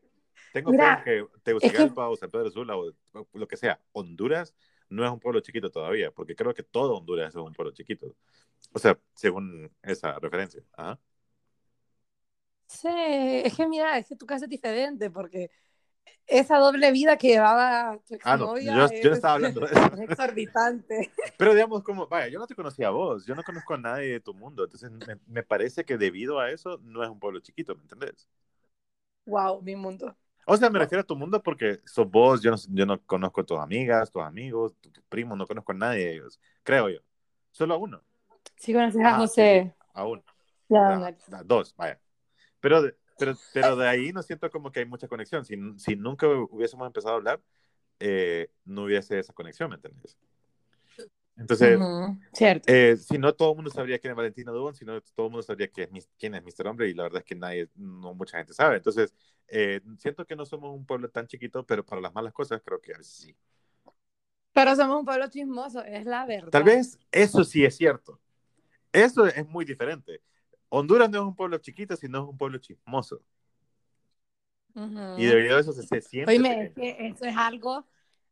Tengo 0.54 0.72
Mira, 0.72 1.04
fe 1.04 1.18
en 1.20 1.28
que 1.28 1.40
Tegucigalpa 1.44 2.08
o 2.08 2.16
San 2.16 2.32
Pedro 2.32 2.50
Sula 2.50 2.78
o, 2.78 2.94
o 3.14 3.28
lo 3.34 3.48
que 3.48 3.58
sea, 3.58 3.82
Honduras, 3.92 4.56
no 4.90 5.04
es 5.06 5.12
un 5.12 5.20
pueblo 5.20 5.42
chiquito 5.42 5.70
todavía, 5.70 6.12
porque 6.12 6.36
creo 6.36 6.54
que 6.54 6.64
todo 6.64 6.96
Honduras 6.96 7.30
es 7.30 7.36
un 7.36 7.54
pueblo 7.54 7.74
chiquito. 7.74 8.16
O 8.72 8.80
sea, 8.80 8.98
según 9.14 9.72
esa 9.82 10.18
referencia. 10.20 10.64
Ajá. 10.74 11.00
Sí, 12.68 12.88
es 12.88 13.56
que 13.56 13.68
mira, 13.68 13.98
es 13.98 14.08
que 14.08 14.16
tu 14.16 14.26
casa 14.26 14.46
es 14.46 14.50
diferente 14.50 15.12
porque 15.12 15.52
esa 16.28 16.58
doble 16.58 16.92
vida 16.92 17.18
que 17.18 17.28
llevaba 17.30 18.00
tu 18.08 18.18
Ah, 18.24 18.38
no, 18.38 18.58
yo, 18.58 18.72
yo 18.74 18.82
es, 18.82 19.02
estaba 19.02 19.34
hablando 19.36 19.62
de 19.62 19.68
eso. 19.74 19.82
es 19.94 20.00
exorbitante. 20.00 21.12
Pero 21.38 21.54
digamos, 21.54 21.84
como, 21.84 22.08
vaya, 22.08 22.28
yo 22.28 22.40
no 22.40 22.48
te 22.48 22.56
conocía 22.56 22.88
a 22.88 22.92
vos, 22.92 23.26
yo 23.26 23.36
no 23.36 23.44
conozco 23.44 23.74
a 23.74 23.78
nadie 23.78 24.12
de 24.14 24.20
tu 24.20 24.34
mundo, 24.34 24.64
entonces 24.64 24.92
me, 24.92 25.18
me 25.28 25.44
parece 25.44 25.84
que 25.84 25.98
debido 25.98 26.40
a 26.40 26.52
eso 26.52 26.80
no 26.84 27.04
es 27.04 27.10
un 27.10 27.20
pueblo 27.20 27.40
chiquito, 27.40 27.76
¿me 27.76 27.82
entendés? 27.82 28.28
Wow, 29.26 29.62
mi 29.62 29.76
mundo. 29.76 30.16
O 30.46 30.58
sea, 30.58 30.70
me 30.70 30.80
refiero 30.80 31.02
a 31.02 31.06
tu 31.06 31.16
mundo 31.16 31.42
porque 31.42 31.80
sos 31.86 32.10
vos, 32.10 32.42
yo 32.42 32.52
no, 32.52 32.58
yo 32.70 32.86
no 32.86 33.02
conozco 33.06 33.42
a 33.42 33.46
tus 33.46 33.58
amigas, 33.60 34.12
tus 34.12 34.22
amigos, 34.22 34.76
tus 34.82 34.92
tus 34.92 35.04
primos, 35.06 35.38
no 35.38 35.48
conozco 35.48 35.72
a 35.72 35.76
nadie 35.76 36.06
de 36.06 36.14
ellos, 36.16 36.40
creo 36.64 36.90
yo. 36.90 37.00
Solo 37.52 37.76
a 37.76 37.78
uno. 37.78 38.02
Si 38.58 38.74
conoces 38.74 39.02
a 39.02 39.16
Ah, 39.16 39.20
sí, 39.20 39.26
José, 39.28 39.64
sí, 39.74 39.74
a 39.94 40.06
uno. 40.06 40.24
ya, 40.70 40.80
a- 40.98 41.16
a 41.38 41.44
dos, 41.44 41.74
vaya. 41.78 42.00
Pero 42.60 42.82
de, 42.82 42.96
pero, 43.26 43.38
pero 43.54 43.76
de 43.76 43.88
ahí 43.88 44.12
no 44.12 44.22
siento 44.22 44.50
como 44.50 44.72
que 44.72 44.82
hay 44.82 44.86
mucha 44.86 45.08
conexión. 45.08 45.46
Si, 45.46 45.56
si 45.78 45.96
nunca 45.96 46.28
hubiésemos 46.28 46.86
empezado 46.88 47.14
a 47.16 47.18
hablar, 47.18 47.42
eh, 48.00 48.50
no 48.66 48.84
hubiese 48.84 49.20
esa 49.20 49.34
conexión, 49.34 49.70
¿me 49.70 49.76
entiendes? 49.76 50.18
Entonces, 51.38 51.80
Ujú, 51.80 52.18
Cierto. 52.34 52.72
eh, 52.72 52.98
si 52.98 53.18
no 53.18 53.34
todo 53.34 53.52
el 53.52 53.56
mundo 53.56 53.72
sabría 53.72 53.98
quién 54.00 54.12
es 54.12 54.18
Valentina 54.18 54.52
Dubón, 54.52 54.76
si 54.76 54.86
no 54.86 55.02
todo 55.02 55.28
el 55.28 55.32
mundo 55.32 55.44
sabría 55.44 55.68
quién 55.68 55.96
es, 55.96 56.10
quién 56.20 56.36
es 56.36 56.44
Mr. 56.44 56.68
Hombre, 56.68 56.90
y 56.90 56.94
la 56.94 57.04
verdad 57.04 57.20
es 57.20 57.26
que 57.26 57.36
nadie, 57.36 57.70
no 57.76 58.14
mucha 58.14 58.38
gente 58.38 58.54
sabe. 58.54 58.78
Entonces, 58.78 59.14
eh, 59.48 59.82
siento 59.98 60.26
que 60.26 60.36
no 60.36 60.46
somos 60.46 60.76
un 60.76 60.86
pueblo 60.86 61.10
tan 61.10 61.28
chiquito, 61.28 61.66
pero 61.66 61.86
para 61.86 62.02
las 62.02 62.14
malas 62.14 62.34
cosas 62.34 62.62
creo 62.64 62.80
que 62.82 62.94
a 62.94 62.98
veces 62.98 63.14
sí. 63.16 63.36
Pero 64.54 64.76
somos 64.76 65.00
un 65.00 65.06
pueblo 65.06 65.28
chismoso, 65.30 65.84
es 65.84 66.06
la 66.06 66.26
verdad. 66.26 66.52
Tal 66.52 66.64
vez 66.64 67.00
eso 67.12 67.44
sí 67.44 67.66
es 67.66 67.76
cierto. 67.76 68.20
Eso 68.92 69.26
es 69.26 69.48
muy 69.48 69.66
diferente. 69.66 70.22
Honduras 70.76 71.08
no 71.08 71.20
es 71.20 71.24
un 71.26 71.36
pueblo 71.36 71.60
chiquito, 71.60 71.96
sino 71.96 72.24
es 72.24 72.30
un 72.30 72.36
pueblo 72.36 72.58
chismoso. 72.58 73.22
Ujú. 74.74 75.22
Y 75.22 75.26
debido 75.28 75.56
a 75.56 75.60
eso 75.60 75.72
se, 75.72 75.84
se 75.84 76.02
siente. 76.02 76.64
Es 76.64 76.74
que 76.74 76.98
eso 77.08 77.26
es 77.26 77.38
algo, 77.38 77.86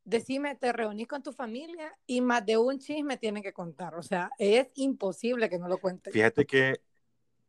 decime, 0.03 0.55
te 0.55 0.74
reunís 0.74 1.07
con 1.07 1.21
tu 1.21 1.33
familia 1.33 1.95
y 2.07 2.19
más 2.21 2.43
de 2.43 2.57
un 2.57 2.79
chisme 2.79 3.17
tienen 3.17 3.43
que 3.43 3.53
contar. 3.53 3.93
O 3.93 4.01
sea, 4.01 4.31
es 4.39 4.71
imposible 4.74 5.50
que 5.51 5.60
no 5.60 5.67
lo 5.67 5.77
cuenten. 5.77 6.12
Fíjate 6.12 6.48
que 6.48 6.81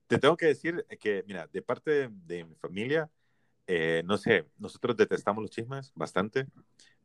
te 0.08 0.18
tengo 0.18 0.36
que 0.36 0.46
decir 0.46 0.84
que, 1.00 1.24
mira, 1.26 1.46
de 1.46 1.62
parte 1.62 1.90
de, 1.90 2.10
de 2.26 2.44
mi 2.44 2.54
familia, 2.56 3.10
eh, 3.66 4.02
no 4.04 4.18
sé, 4.18 4.46
nosotros 4.58 4.94
detestamos 4.94 5.40
los 5.40 5.50
chismes 5.50 5.90
bastante. 5.94 6.46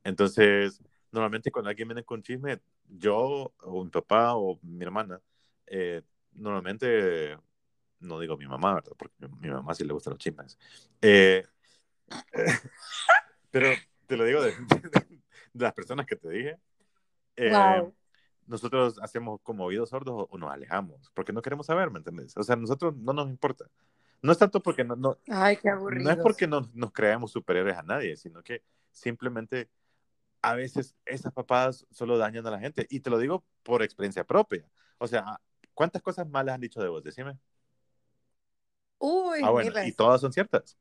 Entonces, 0.04 0.82
normalmente 1.10 1.52
cuando 1.52 1.70
alguien 1.70 1.88
viene 1.88 2.04
con 2.04 2.22
chisme, 2.22 2.60
yo 2.90 3.54
o 3.62 3.84
mi 3.86 3.90
papá 3.90 4.36
o 4.36 4.60
mi 4.62 4.84
hermana, 4.84 5.22
eh, 5.68 6.02
normalmente, 6.34 7.38
no 8.00 8.20
digo 8.20 8.38
mi 8.38 8.48
mamá, 8.48 8.76
¿verdad? 8.76 8.94
Porque 8.98 9.16
mi 9.40 9.50
mamá 9.50 9.74
sí 9.74 9.84
le 9.84 9.94
gustan 9.94 10.12
los 10.12 10.20
chismes. 10.20 10.58
Eh, 11.02 11.46
pero 13.52 13.70
te 14.06 14.18
lo 14.18 14.26
digo 14.26 14.42
de, 14.44 14.52
de 14.52 15.64
las 15.64 15.74
personas 15.74 16.06
que 16.06 16.16
te 16.16 16.30
dije. 16.30 16.60
Eh, 17.36 17.52
Wow. 17.52 17.94
nosotros 18.48 19.00
hacemos 19.02 19.40
como 19.44 19.66
oídos 19.66 19.90
sordos 19.90 20.28
o, 20.30 20.38
nos 20.38 20.52
alejamos, 20.52 21.12
porque 21.14 21.34
no 21.34 21.42
queremos 21.42 21.66
saber, 21.68 21.92
¿me 21.92 22.00
entiendes? 22.00 22.36
O 22.38 22.44
sea, 22.44 22.56
nosotros 22.56 22.96
no 22.96 23.14
nos 23.14 23.30
importa. 23.30 23.66
No 24.22 24.32
es 24.32 24.38
tanto 24.40 24.64
porque 24.64 24.84
no, 24.84 24.96
no, 24.96 25.18
Ay, 25.28 25.58
qué 25.58 25.70
no 25.70 26.10
es 26.10 26.18
porque 26.18 26.48
no, 26.48 26.68
nos 26.74 26.92
creamos 26.92 27.32
superiores 27.32 27.78
a 27.78 27.84
nadie, 27.84 28.18
sino 28.18 28.42
que 28.42 28.64
simplemente 28.92 29.70
a 30.42 30.56
veces 30.56 30.96
esas 31.06 31.32
papadas 31.34 31.86
solo 31.92 32.18
dañan 32.18 32.48
a 32.48 32.52
la 32.52 32.60
gente. 32.60 32.88
Y 32.90 33.02
te 33.02 33.10
lo 33.10 33.20
digo 33.20 33.46
por 33.64 33.84
experiencia 33.84 34.24
propia. 34.24 34.68
O 34.98 35.08
sea, 35.08 35.40
¿cuántas 35.74 36.02
cosas 36.02 36.28
malas 36.28 36.56
han 36.56 36.62
dicho 36.62 36.82
de 36.82 36.88
vos? 36.90 37.04
Decime. 37.04 37.38
Uy, 39.00 39.40
Ah, 39.44 39.52
bueno, 39.52 39.72
y 39.86 39.92
todas 39.92 40.22
son 40.22 40.34
ciertas. 40.34 40.78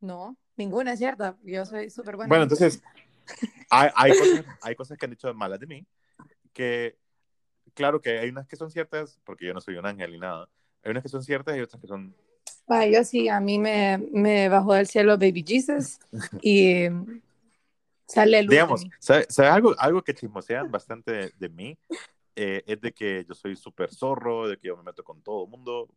No, 0.00 0.36
ninguna 0.56 0.92
es 0.92 0.98
cierta. 0.98 1.36
Yo 1.42 1.64
soy 1.64 1.90
súper 1.90 2.16
buena. 2.16 2.28
Bueno, 2.28 2.42
entonces, 2.44 2.82
hay, 3.70 3.90
hay, 3.94 4.12
cosas, 4.12 4.44
hay 4.62 4.74
cosas 4.74 4.98
que 4.98 5.06
han 5.06 5.10
dicho 5.10 5.32
malas 5.34 5.60
de 5.60 5.66
mí, 5.66 5.86
que 6.52 6.96
claro 7.74 8.00
que 8.00 8.18
hay 8.18 8.28
unas 8.28 8.46
que 8.46 8.56
son 8.56 8.70
ciertas, 8.70 9.18
porque 9.24 9.46
yo 9.46 9.54
no 9.54 9.60
soy 9.60 9.76
un 9.76 9.86
ángel 9.86 10.12
ni 10.12 10.18
nada. 10.18 10.48
Hay 10.82 10.90
unas 10.90 11.02
que 11.02 11.08
son 11.08 11.22
ciertas 11.22 11.56
y 11.56 11.60
otras 11.60 11.80
que 11.80 11.88
son... 11.88 12.14
Ay, 12.66 12.94
yo 12.94 13.04
sí, 13.04 13.28
a 13.28 13.40
mí 13.40 13.58
me, 13.58 13.98
me 14.12 14.48
bajó 14.48 14.74
del 14.74 14.86
cielo 14.86 15.18
Baby 15.18 15.44
Jesus 15.46 15.98
y 16.42 16.86
sale 18.06 18.42
luz 18.42 18.50
Digamos. 18.50 18.86
¿sabes 18.98 19.26
sabe 19.28 19.48
algo, 19.48 19.74
algo 19.78 20.02
que 20.02 20.14
chismosean 20.14 20.70
bastante 20.70 21.12
de, 21.12 21.32
de 21.38 21.48
mí? 21.48 21.78
Eh, 22.36 22.62
es 22.66 22.80
de 22.80 22.92
que 22.92 23.24
yo 23.28 23.34
soy 23.34 23.54
súper 23.54 23.94
zorro, 23.94 24.48
de 24.48 24.56
que 24.56 24.68
yo 24.68 24.76
me 24.76 24.82
meto 24.82 25.04
con 25.04 25.22
todo 25.22 25.44
el 25.44 25.50
mundo, 25.50 25.88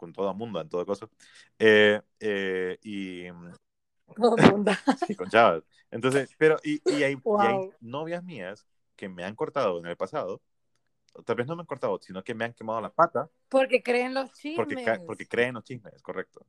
con, 0.00 0.12
todo 0.12 0.30
el 0.30 0.36
mundo, 0.36 0.60
en 0.60 0.68
todo 0.68 0.84
caso. 0.86 1.10
Eh, 1.58 2.00
eh, 2.18 2.78
y, 2.82 3.28
Todo 4.16 4.36
mundo. 4.56 4.72
sí, 5.06 5.14
con 5.14 5.28
chavas. 5.28 5.62
Entonces, 5.90 6.34
pero, 6.38 6.56
y, 6.64 6.80
y, 6.86 7.02
hay, 7.02 7.12
y 7.12 7.46
hay 7.46 7.54
Wow. 7.62 7.74
novias 7.80 8.24
mías 8.24 8.66
que 8.96 9.08
me 9.08 9.24
han 9.24 9.34
cortado 9.34 9.78
en 9.78 9.86
el 9.86 9.96
pasado, 9.96 10.40
tal 11.24 11.36
vez 11.36 11.46
no 11.46 11.56
me 11.56 11.62
han 11.62 11.66
cortado, 11.66 11.98
sino 12.02 12.22
que 12.22 12.34
me 12.34 12.44
han 12.44 12.54
quemado 12.54 12.80
la 12.80 12.90
pata 12.90 13.28
Porque 13.48 13.82
creen 13.82 14.14
los 14.14 14.32
chismes. 14.32 15.00
porque 15.06 15.26
creen 15.26 15.54
los 15.54 15.64
chismes, 15.64 16.02
correcto. 16.02 16.46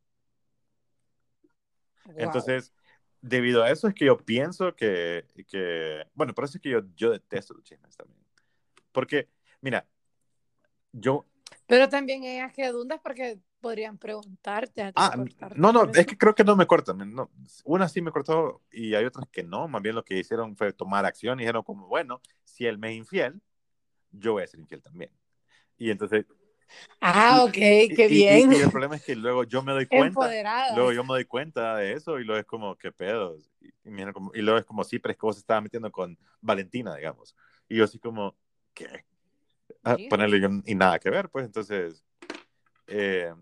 Wow. 2.05 2.15
Entonces, 2.17 2.73
debido 3.21 3.63
a 3.63 3.71
eso 3.71 3.87
es 3.87 3.93
que 3.93 4.05
yo 4.05 4.17
pienso 4.17 4.75
que, 4.75 5.25
que 5.47 6.03
bueno, 6.13 6.33
por 6.33 6.45
eso 6.45 6.57
es 6.57 6.61
que 6.61 6.69
yo, 6.69 6.81
yo 6.95 7.11
detesto 7.11 7.53
los 7.53 7.63
chismes 7.63 7.95
también. 7.95 8.19
Porque, 8.91 9.29
mira, 9.61 9.87
yo, 10.91 11.25
Pero 11.71 11.87
también 11.87 12.25
ellas 12.25 12.51
que 12.51 12.67
dundas 12.67 12.99
porque 13.01 13.39
podrían 13.61 13.97
preguntarte. 13.97 14.91
ah, 14.93 15.15
no, 15.55 15.71
no, 15.71 15.85
es 15.85 16.05
que 16.05 16.17
creo 16.17 16.35
que 16.35 16.43
no 16.43 16.57
me 16.57 16.67
cortan. 16.67 17.13
No, 17.15 17.31
una 17.63 17.87
sí 17.87 18.01
me 18.01 18.11
cortó 18.11 18.61
y 18.69 18.93
hay 18.93 19.05
otras 19.05 19.25
que 19.31 19.43
no. 19.43 19.69
Más 19.69 19.81
bien 19.81 19.95
lo 19.95 20.03
que 20.03 20.17
hicieron 20.17 20.57
fue 20.57 20.73
tomar 20.73 21.05
acción 21.05 21.39
y 21.39 21.43
dijeron 21.43 21.63
como, 21.63 21.87
bueno, 21.87 22.21
si 22.43 22.65
él 22.65 22.77
me 22.77 22.91
es 22.91 22.97
infiel, 22.97 23.41
yo 24.11 24.33
voy 24.33 24.43
a 24.43 24.47
ser 24.47 24.59
infiel 24.59 24.81
también. 24.81 25.11
Y 25.77 25.91
entonces, 25.91 26.25
Ah, 26.99 27.45
ok, 27.45 27.53
y, 27.53 27.95
qué 27.95 28.07
y- 28.07 28.09
bien. 28.09 28.51
y 28.51 28.61
el 28.61 28.69
problema 28.69 28.97
es 28.97 29.03
que 29.03 29.15
luego 29.15 29.45
yo 29.45 29.63
me 29.63 29.71
doy 29.71 29.85
cuenta. 29.85 30.07
Empoderada. 30.07 30.75
Luego 30.75 30.91
yo 30.91 31.03
me 31.03 31.13
doy 31.13 31.25
cuenta 31.25 31.77
de 31.77 31.93
eso 31.93 32.19
y 32.19 32.25
luego 32.25 32.39
es 32.41 32.45
como, 32.45 32.75
¿qué 32.75 32.91
pedo? 32.91 33.37
Y, 33.61 33.67
y 33.89 34.01
y 34.33 34.41
luego 34.41 34.59
es 34.59 34.65
como, 34.65 34.83
sí, 34.83 34.99
pero 34.99 35.11
es 35.13 35.17
que 35.17 35.25
vos 35.25 35.37
estabas 35.37 35.63
metiendo 35.63 35.89
con 35.89 36.17
Valentina, 36.41 36.95
digamos. 36.97 37.33
Y 37.69 37.77
yo 37.77 37.85
así 37.85 37.97
como, 37.97 38.35
¿qué? 38.73 39.05
Sí. 39.95 40.07
ponerle 40.09 40.41
y 40.65 40.75
nada 40.75 40.99
que 40.99 41.09
ver, 41.09 41.29
pues 41.29 41.45
entonces, 41.45 42.03
eh, 42.87 43.33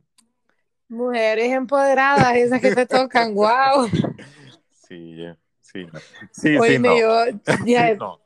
Mujeres 0.88 1.52
empoderadas, 1.54 2.36
esas 2.36 2.60
que 2.60 2.74
te 2.74 2.86
tocan, 2.88 3.36
wow. 3.36 3.88
sí, 4.72 5.16
yeah, 5.16 5.38
sí, 5.62 5.86
no. 5.86 6.00
sí, 6.32 6.50
sí, 6.50 6.58
Oíme, 6.60 6.88
no. 6.88 7.00
yo, 7.00 7.26
ya, 7.66 7.94
Sí, 7.94 8.00
no. 8.00 8.20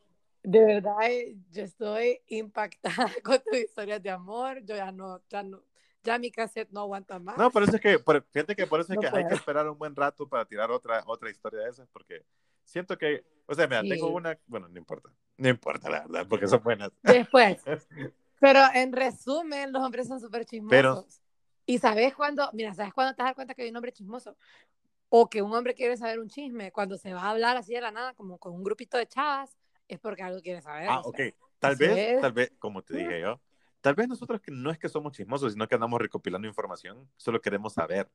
de 0.44 0.66
verdad, 0.66 0.96
eh, 1.04 1.36
yo 1.52 1.64
estoy 1.64 2.22
impactada 2.28 3.12
con 3.24 3.40
tus 3.44 3.58
historias 3.60 4.02
de 4.02 4.10
amor. 4.10 4.64
Yo 4.64 4.78
ya 4.78 4.94
no, 4.94 5.22
ya 5.30 5.44
no, 5.44 5.62
ya 6.04 6.18
mi 6.18 6.32
cassette 6.32 6.72
no 6.72 6.82
aguanta 6.82 7.20
más. 7.20 7.38
No, 7.38 7.52
por 7.52 7.64
eso 7.64 7.76
es 7.76 7.82
que, 7.82 8.00
por- 8.00 8.24
fíjate 8.32 8.56
que 8.56 8.66
por 8.66 8.80
eso 8.80 8.94
es 8.94 8.96
No 8.96 9.02
que 9.02 9.08
hay 9.18 9.28
que 9.28 9.34
esperar 9.34 9.68
un 9.70 9.78
buen 9.78 9.94
rato 9.94 10.26
para 10.28 10.46
tirar 10.46 10.72
otra, 10.72 11.04
otra 11.06 11.30
historia 11.30 11.62
de 11.62 11.70
esas, 11.70 11.88
porque 11.90 12.24
siento 12.64 12.98
que, 12.98 13.26
o 13.46 13.54
sea, 13.54 13.68
mira, 13.68 13.82
Sí. 13.82 13.90
tengo 13.90 14.08
una, 14.10 14.38
bueno, 14.48 14.68
no 14.70 14.78
importa, 14.78 15.10
no 15.38 15.50
importa 15.50 15.90
la 15.90 16.02
verdad, 16.02 16.28
porque 16.28 16.48
son 16.48 16.62
buenas. 16.64 16.92
Después. 17.02 17.62
Pero 18.40 18.60
en 18.74 18.92
resumen, 18.92 19.72
los 19.72 19.82
hombres 19.84 20.08
son 20.08 20.20
súper 20.20 20.46
chismosos. 20.46 20.70
Pero- 20.70 21.06
Y 21.66 21.78
sabes 21.78 22.14
cuándo, 22.14 22.50
mira, 22.54 22.74
¿sabes 22.74 22.94
cuándo 22.94 23.16
te 23.16 23.24
das 23.24 23.34
cuenta 23.36 23.54
que 23.54 23.62
hay 23.64 23.70
un 23.70 23.76
hombre 23.78 23.94
chismoso? 23.94 24.36
O 25.08 25.30
que 25.30 25.42
un 25.42 25.54
hombre 25.54 25.74
quiere 25.74 25.96
saber 25.96 26.20
un 26.20 26.28
chisme. 26.28 26.72
Cuando 26.72 26.98
se 26.98 27.14
va 27.14 27.22
a 27.22 27.30
hablar 27.30 27.56
así 27.56 27.74
de 27.74 27.80
la 27.80 27.92
nada, 27.92 28.14
como 28.16 28.38
con 28.38 28.54
un 28.54 28.64
grupito 28.64 28.98
de 28.98 29.08
chavas, 29.08 29.56
es 29.88 29.98
porque 30.00 30.24
algo 30.24 30.42
quiere 30.42 30.62
saber. 30.62 30.88
Ah, 30.90 31.00
ok. 31.06 31.16
sea. 31.16 31.34
Tal 31.60 31.76
vez, 31.78 31.98
es. 31.98 32.22
tal 32.22 32.34
vez, 32.34 32.52
como 32.60 32.82
te 32.82 32.98
dije 32.98 33.22
yo, 33.22 33.40
tal 33.80 33.96
vez 33.96 34.10
nosotros 34.10 34.42
que 34.42 34.52
no 34.52 34.72
es 34.72 34.78
que 34.78 34.90
somos 34.90 35.14
chismosos, 35.14 35.54
sino 35.54 35.66
que 35.68 35.76
andamos 35.76 36.02
recopilando 36.02 36.46
información, 36.46 37.10
solo 37.16 37.40
queremos 37.40 37.74
saber. 37.74 38.10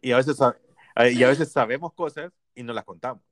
Y 0.00 0.12
a 0.12 0.16
veces, 0.16 0.38
y 1.12 1.22
a 1.22 1.28
veces 1.28 1.52
sabemos 1.52 1.92
cosas 1.92 2.32
y 2.56 2.64
no 2.64 2.72
las 2.72 2.84
contamos. 2.84 3.22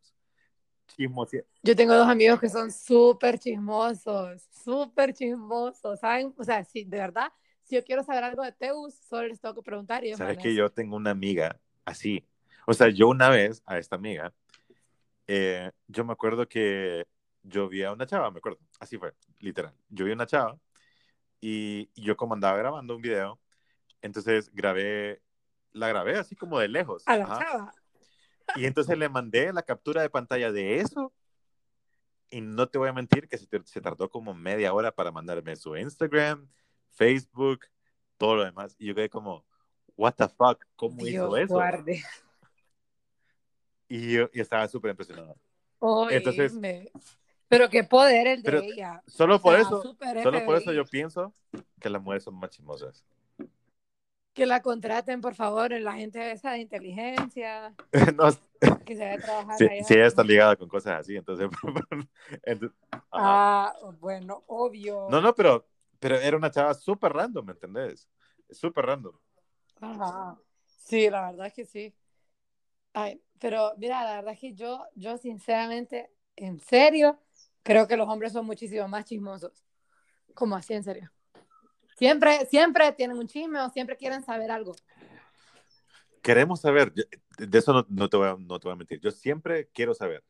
Chismose- 0.97 1.45
Yo 1.63 1.75
tengo 1.75 1.95
dos 1.95 2.09
amigos 2.09 2.39
que 2.41 2.49
son 2.49 2.71
súper 2.71 3.39
chismosos, 3.39 4.43
súper 4.65 5.13
chismosos, 5.13 5.99
¿saben? 5.99 6.33
O 6.37 6.45
sea, 6.45 6.63
sí, 6.65 6.85
de 6.85 6.99
verdad, 6.99 7.33
si 7.65 7.75
yo 7.75 7.83
quiero 7.85 8.05
saber 8.05 8.23
algo 8.23 8.43
de 8.43 8.53
Teus, 8.53 8.95
solo 8.95 9.27
les 9.29 9.41
tengo 9.41 9.55
que 9.55 9.63
preguntar 9.63 10.05
y 10.05 10.09
ellos 10.09 10.19
Sabes 10.19 10.39
que 10.39 10.55
yo 10.55 10.71
tengo 10.71 10.97
una 10.97 11.11
amiga 11.11 11.59
así. 11.85 12.25
O 12.67 12.75
sea, 12.75 12.89
yo 12.91 13.09
una 13.09 13.31
vez 13.31 13.63
a 13.67 13.79
esta 13.79 13.97
amiga, 13.97 14.33
eh, 15.27 15.71
yo 15.89 16.05
me 16.05 16.13
acuerdo 16.13 16.49
que 16.49 17.07
yo 17.43 17.69
vi 17.69 17.83
a 17.83 17.93
una 17.93 18.07
chava, 18.07 18.31
me 18.31 18.39
acuerdo, 18.39 18.59
así 18.81 18.99
fue, 18.99 19.15
literal. 19.41 19.75
Yo 19.89 20.05
vi 20.05 20.13
a 20.13 20.15
una 20.15 20.27
chava 20.27 20.59
y, 21.41 21.91
y 21.95 22.03
yo 22.03 22.17
como 22.17 22.35
andaba 22.35 22.57
grabando 22.59 22.97
un 22.97 23.03
video, 23.03 23.39
entonces 24.03 24.51
grabé, 24.55 25.23
la 25.73 25.89
grabé 25.89 26.19
así 26.19 26.37
como 26.37 26.59
de 26.59 26.69
lejos. 26.69 27.05
A 27.07 27.17
la 27.17 27.25
ajá. 27.25 27.39
chava. 27.39 27.75
Y 28.57 28.67
entonces 28.67 28.97
le 28.99 29.09
mandé 29.09 29.53
la 29.53 29.63
captura 29.63 30.03
de 30.03 30.11
pantalla 30.11 30.53
de 30.53 30.81
eso 30.81 31.13
y 32.31 32.41
no 32.41 32.69
te 32.69 32.79
voy 32.79 32.89
a 32.89 32.93
mentir 32.93 33.29
que 33.29 33.39
se, 33.39 33.47
se 33.65 33.81
tardó 33.81 34.09
como 34.11 34.35
media 34.35 34.73
hora 34.75 34.93
para 34.93 35.13
mandarme 35.13 35.57
su 35.57 35.77
Instagram, 35.77 36.49
Facebook, 36.91 37.67
todo 38.17 38.37
lo 38.37 38.45
demás. 38.45 38.75
Y 38.79 38.87
yo 38.87 38.95
quedé 38.95 39.09
como, 39.09 39.45
what 39.97 40.15
the 40.15 40.29
fuck, 40.29 40.65
¿cómo 40.77 40.97
hizo 41.07 41.29
Dios 41.29 41.39
eso? 41.39 41.55
guarde. 41.55 42.03
Y 43.89 44.13
yo 44.15 44.29
y 44.33 44.41
estaba 44.41 44.67
súper 44.69 44.91
impresionado. 44.91 45.37
Entonces- 46.11 46.53
pero 47.49 47.69
qué 47.69 47.85
poder 47.85 48.27
el 48.27 48.43
de 48.43 48.59
ella. 48.59 49.03
Solo 49.07 49.37
O 49.37 49.41
por 49.41 49.53
sea, 49.53 49.63
eso, 49.63 49.83
solo 50.23 50.45
por 50.45 50.57
eso 50.57 50.73
yo 50.73 50.85
pienso 50.85 51.33
que 51.81 51.91
las 51.91 52.03
mujeres 52.03 52.25
son 52.25 52.35
más 52.35 52.51
chismosas. 52.51 53.05
Que 54.35 54.47
la 54.47 54.61
contraten, 54.61 55.20
por 55.20 55.35
favor, 55.35 55.73
en 55.73 55.85
la 55.85 55.94
gente 55.94 56.33
esa 56.33 56.53
de 56.53 56.59
inteligencia, 56.59 57.75
no, 58.16 58.29
que 58.85 58.97
se 58.97 59.05
vaya 59.05 59.14
a 59.14 59.18
trabajar 59.18 59.62
allá. 59.62 59.87
ella 59.88 60.07
está 60.07 60.25
ligada 60.25 60.57
con 60.57 60.68
cosas 60.68 61.01
así, 61.01 61.16
entonces... 61.16 61.49
Ah, 63.12 63.73
bueno, 64.01 64.42
obvio. 64.49 65.09
No, 65.09 65.20
no, 65.20 65.35
pero, 65.35 65.68
pero 66.01 66.16
era 66.16 66.37
una 66.37 66.51
chava 66.51 66.75
súper 66.75 67.12
random, 67.12 67.47
¿me 67.47 67.53
entendés? 67.53 68.09
Súper 68.51 68.87
random. 68.87 69.16
Ajá. 69.81 70.37
Sí, 70.79 71.09
la 71.09 71.31
verdad 71.31 71.47
es 71.47 71.53
que 71.53 71.64
sí. 71.64 71.94
Ay, 72.92 73.23
pero 73.38 73.73
mira, 73.77 74.03
la 74.05 74.16
verdad 74.16 74.35
es 74.35 74.40
que 74.40 74.55
yo, 74.55 74.85
yo 74.94 75.16
sinceramente, 75.16 76.11
en 76.37 76.59
serio, 76.59 77.18
creo 77.62 77.87
que 77.87 77.97
los 77.97 78.09
hombres 78.09 78.33
son 78.33 78.47
muchísimo 78.47 78.87
más 78.88 79.05
chismosos. 79.05 79.64
Como 80.35 80.57
así, 80.57 80.75
en 80.75 80.85
serio. 80.85 81.13
Siempre, 81.97 82.47
siempre 82.47 82.93
tienen 82.93 83.17
un 83.19 83.27
chisme 83.27 83.61
o 83.61 83.71
siempre 83.71 83.97
quieren 83.97 84.23
saber 84.25 84.51
algo. 84.51 84.75
Queremos 86.23 86.61
saber, 86.61 86.93
de 86.93 87.59
eso 87.59 87.73
no, 87.73 87.87
no 87.91 88.09
te 88.09 88.17
voy 88.17 88.29
a, 88.29 88.37
no 88.39 88.59
te 88.59 88.67
voy 88.69 88.73
a 88.73 88.77
mentir, 88.77 88.99
yo 89.01 89.11
siempre 89.11 89.69
quiero 89.75 89.95
saber. 89.95 90.25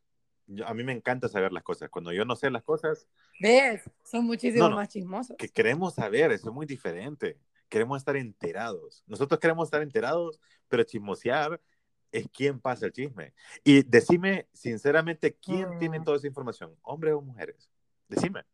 Yo- 0.47 0.67
a 0.67 0.75
mí 0.75 0.83
me 0.83 0.93
encanta 0.93 1.29
saber 1.29 1.53
las 1.53 1.63
cosas. 1.63 1.89
Cuando 1.89 2.13
yo 2.13 2.25
no 2.25 2.35
sé 2.37 2.51
las 2.51 2.63
cosas, 2.65 3.07
¿Ves? 3.41 3.83
Son 4.05 4.25
muchísimo 4.25 4.65
No, 4.65 4.71
no. 4.71 4.77
más 4.77 4.89
chismosos. 4.89 5.37
que 5.37 5.49
queremos 5.49 5.95
saber, 5.95 6.33
eso 6.33 6.49
es 6.51 6.55
muy 6.55 6.67
diferente. 6.67 7.39
Queremos 7.69 7.99
estar 7.99 8.17
enterados. 8.17 9.03
Nosotros 9.07 9.41
queremos 9.41 9.67
estar 9.69 9.83
enterados, 9.83 10.39
pero 10.69 10.83
chismosear 10.85 11.61
es 12.13 12.29
quien 12.29 12.61
pasa 12.61 12.87
el 12.87 12.93
chisme. 12.93 13.33
Y 13.65 13.83
decime 13.83 14.47
sinceramente, 14.53 15.35
¿quién 15.37 15.77
Mm. 15.77 15.79
tiene 15.79 16.01
toda 16.01 16.17
esa 16.17 16.27
información? 16.27 16.77
¿Hombres 16.83 17.15
o 17.15 17.21
mujeres? 17.23 17.69
Decime. 18.09 18.45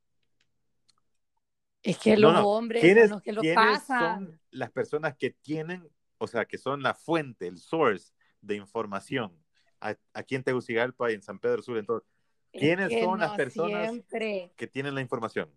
Es 1.82 1.98
que 1.98 2.16
No, 2.16 2.32
los 2.32 2.34
no. 2.34 2.48
hombres 2.48 2.82
¿Quiénes, 2.82 3.04
son 3.04 3.10
los 3.10 3.22
que 3.22 3.32
lo 3.32 3.40
quiénes 3.42 3.56
pasan. 3.56 4.26
son 4.26 4.40
las 4.50 4.70
personas 4.70 5.16
que 5.16 5.30
tienen, 5.30 5.88
o 6.18 6.26
sea, 6.26 6.44
que 6.44 6.58
son 6.58 6.82
la 6.82 6.94
fuente, 6.94 7.46
el 7.46 7.58
source 7.58 8.12
de 8.40 8.56
información? 8.56 9.32
A- 9.80 9.96
Aquí 10.12 10.34
en 10.34 10.42
Tegucigalpa 10.44 11.10
y 11.10 11.14
en 11.14 11.22
San 11.22 11.38
Pedro 11.38 11.62
Sur, 11.62 11.78
en 11.78 11.86
todo, 11.86 12.04
Es 12.52 12.60
¿quiénes 12.60 12.88
que 12.90 13.00
son 13.00 13.18
las 13.18 13.30
no 13.30 13.36
personas? 13.36 13.90
Siempre. 13.90 14.52
que 14.56 14.66
tienen 14.66 14.94
la 14.94 15.00
información. 15.00 15.50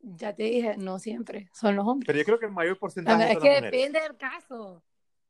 Ya 0.00 0.34
te 0.34 0.42
dije, 0.44 0.76
no 0.76 0.98
siempre. 0.98 1.48
Son 1.54 1.76
los 1.76 1.86
hombres. 1.86 2.06
Pero 2.06 2.18
yo 2.18 2.24
creo 2.24 2.38
que 2.38 2.46
el 2.46 2.52
mayor 2.52 2.78
porcentaje 2.78 3.16
no, 3.18 3.24
es 3.24 3.32
son 3.34 3.42
que 3.42 3.48
las 3.52 3.62
depende 3.62 4.00
del 4.00 4.16
caso. 4.16 4.82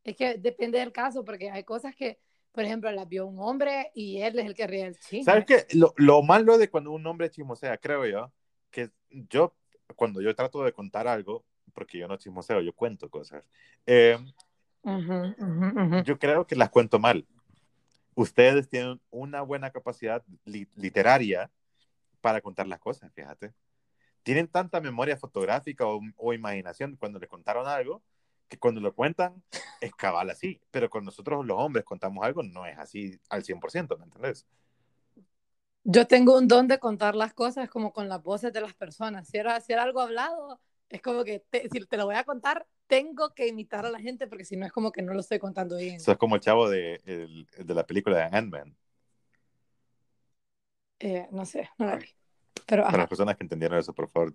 Es 0.02 0.16
que 0.16 0.34
depende 0.34 0.78
del 0.78 0.92
caso, 0.92 1.24
porque 1.24 1.50
hay 1.50 1.64
cosas 1.64 1.94
que, 1.94 2.18
por 2.52 2.64
ejemplo, 2.64 2.90
las 2.90 3.08
vio 3.08 3.26
un 3.26 3.38
hombre 3.38 3.90
y 3.94 4.20
él 4.20 4.38
es 4.38 4.46
el 4.46 4.54
que 4.54 4.66
ríe 4.66 4.86
el 4.86 4.98
chisme. 4.98 5.24
¿Sabes 5.24 5.44
qué? 5.46 5.66
Lo, 5.76 5.94
lo 5.96 6.22
malo 6.22 6.58
de 6.58 6.68
cuando 6.68 6.90
un 6.90 7.06
hombre 7.06 7.30
chismosea, 7.30 7.78
creo 7.78 8.04
yo, 8.06 8.32
que 8.74 8.90
yo, 9.30 9.54
cuando 9.94 10.20
yo 10.20 10.34
trato 10.34 10.64
de 10.64 10.72
contar 10.72 11.06
algo, 11.06 11.44
porque 11.72 11.96
yo 11.98 12.08
no 12.08 12.16
chismoseo, 12.16 12.60
yo 12.60 12.72
cuento 12.74 13.08
cosas, 13.08 13.44
eh, 13.86 14.18
Ujú, 14.82 15.34
ujú, 15.38 15.80
ujú. 15.80 16.02
yo 16.04 16.18
creo 16.18 16.46
que 16.46 16.56
las 16.56 16.68
cuento 16.70 16.98
mal. 16.98 17.24
Ustedes 18.16 18.68
tienen 18.68 19.00
una 19.10 19.42
buena 19.42 19.70
capacidad 19.70 20.22
li- 20.44 20.68
literaria 20.74 21.50
para 22.20 22.40
contar 22.40 22.66
las 22.66 22.80
cosas, 22.80 23.12
fíjate. 23.12 23.54
Tienen 24.22 24.48
tanta 24.48 24.80
memoria 24.80 25.16
fotográfica 25.16 25.86
o, 25.86 26.00
o 26.16 26.32
imaginación 26.32 26.96
cuando 26.96 27.18
les 27.18 27.28
contaron 27.28 27.66
algo, 27.66 28.02
que 28.48 28.58
cuando 28.58 28.80
lo 28.80 28.92
cuentan 28.94 29.42
es 29.80 29.94
cabal 29.94 30.30
así. 30.30 30.60
Pero 30.70 30.90
con 30.90 31.04
nosotros 31.04 31.46
los 31.46 31.58
hombres 31.58 31.84
contamos 31.84 32.24
algo, 32.24 32.42
no 32.42 32.66
es 32.66 32.76
así 32.78 33.18
al 33.30 33.42
100%, 33.44 33.96
¿me 33.98 34.04
entendés? 34.04 34.46
Yo 35.84 36.06
tengo 36.06 36.36
un 36.38 36.48
don 36.48 36.66
de 36.66 36.78
contar 36.78 37.14
las 37.14 37.34
cosas 37.34 37.68
como 37.68 37.92
con 37.92 38.08
las 38.08 38.22
voces 38.22 38.52
de 38.52 38.60
las 38.62 38.74
personas. 38.74 39.28
Si 39.28 39.36
era, 39.36 39.60
si 39.60 39.72
era 39.74 39.82
algo 39.82 40.00
hablado, 40.00 40.58
es 40.88 41.02
como 41.02 41.24
que 41.24 41.40
te- 41.50 41.68
si 41.68 41.80
te 41.80 41.96
lo 41.98 42.06
voy 42.06 42.14
a 42.14 42.24
contar, 42.24 42.66
tengo 42.86 43.34
que 43.34 43.46
imitar 43.48 43.84
a 43.84 43.90
la 43.90 44.00
gente 44.00 44.26
porque 44.26 44.44
si 44.46 44.56
no 44.56 44.64
es 44.64 44.72
como 44.72 44.92
que 44.92 45.02
no 45.02 45.12
lo 45.12 45.20
estoy 45.20 45.38
contando 45.38 45.76
bien. 45.76 45.96
Eso 45.96 46.12
es 46.12 46.18
como 46.18 46.36
el 46.36 46.40
chavo 46.40 46.70
de, 46.70 47.00
el- 47.04 47.46
de 47.66 47.74
la 47.74 47.86
película 47.86 48.16
de 48.16 48.36
Ant-Man. 48.36 48.74
Eh, 51.00 51.28
no 51.32 51.44
sé, 51.44 51.68
no 51.78 51.86
la 51.86 51.96
vi. 51.96 52.06
Pero 52.66 52.82
Para 52.82 52.88
ajá. 52.88 52.98
las 52.98 53.08
personas 53.08 53.36
que 53.36 53.44
entendieron 53.44 53.78
eso, 53.78 53.92
por 53.92 54.08
favor, 54.08 54.32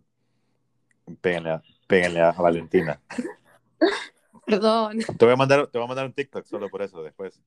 péguenle 1.19 1.49
a, 1.51 1.63
péguenle 1.87 2.21
a 2.21 2.31
Valentina. 2.33 3.01
Perdón. 4.45 4.99
Te 4.99 5.25
voy, 5.25 5.33
a 5.33 5.37
mandar, 5.37 5.67
te 5.67 5.77
voy 5.79 5.85
a 5.85 5.87
mandar 5.87 6.05
un 6.05 6.13
TikTok 6.13 6.45
solo 6.45 6.69
por 6.69 6.81
eso 6.83 7.01
después. 7.01 7.41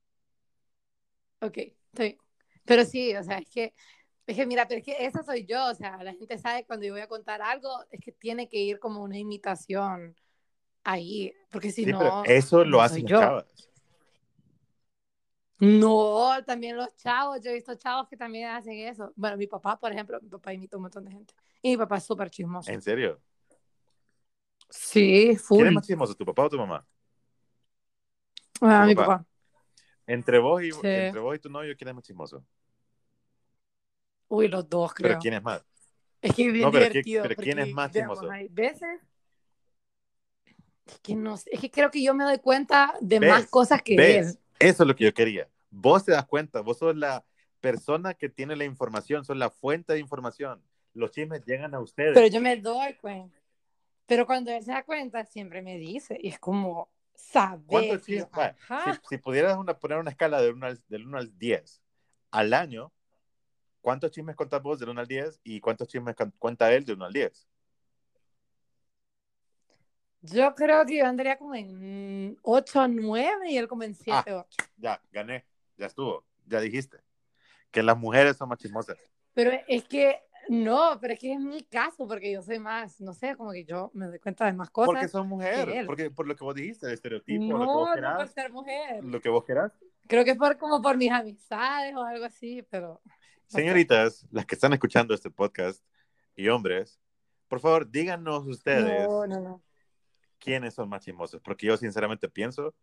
Ok, 1.41 1.59
estoy. 1.93 2.19
Pero 2.65 2.85
sí, 2.85 3.15
o 3.17 3.23
sea, 3.23 3.39
es 3.39 3.49
que, 3.51 3.75
es 4.27 4.37
que 4.37 4.47
mira, 4.47 4.67
pero 4.69 4.79
es 4.81 4.85
que 4.85 5.05
esa 5.05 5.23
soy 5.23 5.45
yo, 5.47 5.67
o 5.71 5.75
sea, 5.75 6.03
la 6.03 6.15
gente 6.15 6.39
sabe 6.39 6.65
cuando 6.65 6.87
yo 6.87 6.93
voy 6.93 7.03
a 7.03 7.09
contar 7.09 7.43
algo, 7.43 7.69
es 7.91 8.01
que 8.01 8.13
tiene 8.13 8.49
que 8.49 8.59
ir 8.59 8.79
como 8.79 9.03
una 9.03 9.19
imitación 9.19 10.17
ahí, 10.85 11.33
porque 11.51 11.71
si 11.71 11.85
Sí, 11.85 11.93
no, 11.93 11.99
pero 11.99 12.25
eso 12.25 12.65
lo 12.65 12.79
no 12.79 12.83
hacen 12.85 13.07
yo. 13.07 13.19
chavas. 13.19 13.47
No, 15.59 16.43
también 16.45 16.77
los 16.77 16.97
chavos, 16.97 17.41
yo 17.41 17.51
he 17.51 17.55
visto 17.55 17.77
chavos 17.77 18.09
que 18.09 18.17
también 18.17 18.49
hacen 18.49 18.75
eso. 18.81 19.13
Bueno, 19.15 19.37
mi 19.37 19.47
papá, 19.47 19.79
por 19.79 19.93
ejemplo, 19.93 20.19
mi 20.21 20.29
papá 20.29 20.53
imita 20.53 20.77
un 20.77 20.83
montón 20.83 21.05
de 21.05 21.13
gente. 21.13 21.35
Y 21.63 21.71
mi 21.71 21.77
papá 21.77 21.99
es 21.99 22.05
súper 22.05 22.31
chismoso. 22.31 22.73
¿En 22.73 22.83
serio? 22.83 23.21
Sí, 24.71 25.37
full. 25.37 25.59
¿Quién 25.59 25.69
es 25.69 25.75
más 25.75 25.87
chismoso, 25.87 26.15
tu 26.15 26.25
papá 26.25 26.45
o 26.47 26.49
tu 26.51 26.59
mamá? 26.59 26.85
Ah, 28.61 28.85
tu 28.85 28.87
mi 28.87 28.95
papá? 28.95 29.07
papá. 29.07 29.27
Entre 30.07 30.39
vos, 30.39 30.63
y, 30.63 30.73
Sí. 30.73 30.79
entre 30.83 31.21
vos 31.21 31.37
y 31.37 31.39
tu 31.39 31.49
novio, 31.49 31.75
¿quién 31.77 31.89
es 31.89 31.95
más 31.95 32.05
chismoso? 32.05 32.45
Uy, 34.29 34.49
los 34.49 34.69
dos, 34.69 34.95
creo. 34.95 35.09
Pero 35.11 35.21
¿quién 35.21 35.35
es 35.35 35.43
más? 35.43 35.65
Es 36.21 36.35
que 36.35 36.47
es 36.47 36.53
bien 36.53 36.65
No, 36.65 36.73
pero 36.73 36.85
¿qué- 36.87 37.03
divertido. 37.03 37.23
pero 37.23 37.37
quién 37.37 37.59
es 37.59 37.73
más 37.73 37.93
digamos, 37.93 38.19
chismoso? 38.19 38.33
Hay 38.33 38.49
veces. 38.49 39.01
Es 40.87 40.99
que 41.01 41.15
no 41.15 41.37
sé, 41.37 41.51
es 41.53 41.61
que 41.61 41.71
creo 41.71 41.91
que 41.91 42.03
yo 42.03 42.15
me 42.15 42.25
doy 42.25 42.39
cuenta 42.39 42.95
de 43.01 43.21
¿Ves? 43.21 43.31
más 43.31 43.47
cosas 43.47 43.83
que 43.83 43.97
¿Ves? 43.97 44.27
él. 44.33 44.39
Eso 44.59 44.83
es 44.83 44.87
lo 44.87 44.95
que 44.97 45.05
yo 45.05 45.15
quería. 45.15 45.49
Vos 45.71 46.05
te 46.05 46.13
das 46.13 46.27
cuenta, 46.27 46.61
vos 46.61 46.79
sos 46.79 46.97
la 46.97 47.25
persona 47.61 48.15
que 48.15 48.29
tiene 48.29 48.57
la 48.57 48.65
información, 48.65 49.25
sos 49.25 49.37
la 49.37 49.51
fuente 49.51 49.93
de 49.93 50.01
información. 50.01 50.63
Los 50.95 51.13
chismes 51.13 51.45
llegan 51.47 51.75
a 51.75 51.81
ustedes. 51.81 52.15
Pero 52.15 52.27
yo 52.27 52.41
me 52.41 52.57
doy 52.57 52.95
cuenta. 52.95 53.39
Pero 54.07 54.27
cuando 54.27 54.51
él 54.51 54.63
se 54.63 54.73
da 54.73 54.83
cuenta, 54.83 55.25
siempre 55.25 55.63
me 55.63 55.79
dice. 55.79 56.19
Y 56.21 56.29
es 56.29 56.39
como, 56.39 56.91
Ajá. 58.63 58.95
si, 58.95 59.01
si 59.09 59.19
pudieras 59.19 59.57
una- 59.57 59.79
poner 59.79 59.99
una 59.99 60.11
escala 60.11 60.41
del 60.41 60.55
1 60.55 60.67
al, 60.67 60.83
del 60.89 61.07
1 61.07 61.19
al 61.19 61.39
10 61.39 61.83
al 62.31 62.53
año, 62.55 62.93
¿cuántos 63.81 64.11
chismes 64.11 64.37
contás 64.37 64.63
vos 64.63 64.79
del 64.79 64.89
1 64.91 65.01
al 65.01 65.07
10 65.07 65.41
y 65.45 65.61
cuántos 65.61 65.89
chismes 65.89 66.15
cu- 66.17 66.33
cuenta 66.39 66.73
él 66.73 66.85
del 66.85 66.97
1 66.97 67.05
al 67.07 67.13
10? 67.13 67.47
Yo 70.25 70.55
creo 70.55 70.87
que 70.87 70.99
yo 70.99 71.07
andaría 71.07 71.37
como 71.37 71.55
en 71.55 72.39
8 72.43 72.83
o 72.83 72.89
9 72.89 73.51
y 73.51 73.57
él 73.59 73.67
como 73.67 73.83
en 73.83 73.95
7 73.95 74.33
o 74.33 74.41
8. 74.41 74.63
Ya, 74.77 75.03
gané, 75.11 75.45
ya 75.77 75.87
estuvo, 75.87 76.25
ya 76.47 76.61
dijiste. 76.61 76.99
Que 77.73 77.83
las 77.83 77.97
mujeres 77.99 78.37
son 78.37 78.49
más 78.49 78.59
chismosas. 78.59 78.97
Pero 79.35 79.51
es 79.67 79.85
que, 79.85 80.23
no, 80.49 80.99
pero 81.01 81.15
es 81.15 81.21
que 81.21 81.33
es 81.33 81.41
mi 81.41 81.63
caso, 81.63 82.07
porque 82.07 82.33
yo 82.33 82.43
soy 82.43 82.59
más, 82.59 83.01
no 83.01 83.13
sé, 83.13 83.37
como 83.37 83.53
que 83.53 83.65
yo 83.65 83.91
me 83.95 84.07
doy 84.07 84.19
cuenta 84.19 84.47
de 84.47 84.53
más 84.53 84.71
cosas. 84.71 85.11
Porque 85.11 85.29
mujeres, 85.29 85.77
él. 85.77 85.87
porque 85.87 86.11
por 86.11 86.27
lo 86.27 86.37
que 86.37 86.45
vos 86.45 86.55
dijiste, 86.55 86.87
el 86.87 86.93
estereotipo, 86.93 87.45
no, 87.45 87.59
lo 87.59 87.61
que 87.61 87.67
vos 87.67 87.75
no 87.77 87.85
por 87.87 87.95
querás, 87.95 88.33
ser 88.33 88.53
mujer. 88.53 89.05
lo 89.05 89.21
que 89.21 89.29
vos 89.29 89.45
querás. 89.45 89.73
Creo 90.09 90.25
que 90.25 90.33
es 90.33 90.37
por, 90.39 90.59
como 90.59 90.83
por 90.83 90.97
mis 90.97 91.11
amistades 91.11 91.95
o 91.95 92.03
algo 92.03 92.25
así, 92.25 92.63
pero... 92.71 93.01
Señoritas, 93.47 94.27
las 94.31 94.47
que 94.47 94.55
están 94.55 94.73
escuchando 94.73 95.15
este 95.15 95.31
podcast 95.31 95.85
y 96.35 96.49
hombres, 96.49 96.99
por 97.49 97.61
favor, 97.61 97.91
díganos 97.91 98.47
ustedes 98.47 99.07
No, 99.07 99.27
no, 99.27 99.41
no. 99.41 99.63
quiénes 100.39 100.75
son 100.75 100.89
más 100.89 101.05
chismosos, 101.05 101.41
porque 101.43 101.67
yo 101.67 101.77
sinceramente 101.77 102.29
pienso, 102.29 102.75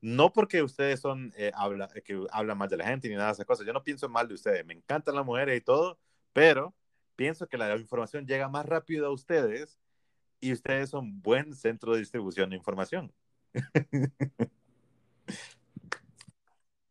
no 0.00 0.32
porque 0.32 0.62
ustedes 0.62 1.00
son, 1.00 1.32
eh, 1.36 1.52
habla, 1.54 1.88
que 2.04 2.20
hablan 2.32 2.58
mal 2.58 2.68
de 2.68 2.76
la 2.76 2.86
gente 2.86 3.08
ni 3.08 3.14
nada 3.14 3.28
de 3.28 3.32
esas 3.34 3.46
cosas, 3.46 3.66
yo 3.66 3.72
no 3.72 3.82
pienso 3.84 4.08
mal 4.08 4.28
de 4.28 4.34
ustedes, 4.34 4.64
me 4.66 4.74
encantan 4.74 5.14
las 5.14 5.24
mujeres 5.24 5.56
y 5.56 5.60
todo, 5.60 5.98
pero 6.32 6.74
pienso 7.18 7.48
que 7.48 7.58
la 7.58 7.76
información 7.76 8.24
llega 8.28 8.48
más 8.48 8.64
rápido 8.64 9.08
a 9.08 9.10
ustedes 9.10 9.76
y 10.38 10.52
ustedes 10.52 10.88
son 10.88 11.20
buen 11.20 11.52
centro 11.52 11.92
de 11.92 11.98
distribución 11.98 12.48
de 12.48 12.56
información. 12.56 13.12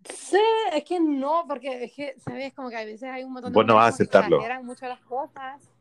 Sí, 0.03 0.37
es 0.73 0.83
que 0.83 0.99
no, 0.99 1.45
porque 1.47 1.85
es 1.85 1.93
que, 1.93 2.19
¿sabes? 2.19 2.53
Como 2.53 2.69
que 2.69 2.75
a 2.75 2.83
veces 2.83 3.03
hay 3.03 3.23
un 3.23 3.31
montón 3.31 3.53
de 3.53 3.55
Vos 3.55 3.65
no 3.65 3.75
vas 3.75 3.93
a 3.93 3.97
que 3.97 4.03
aceptarlo. 4.03 4.35
exageran 4.35 4.65
mucho 4.65 4.85
las 4.85 4.99
cosas 4.99 5.71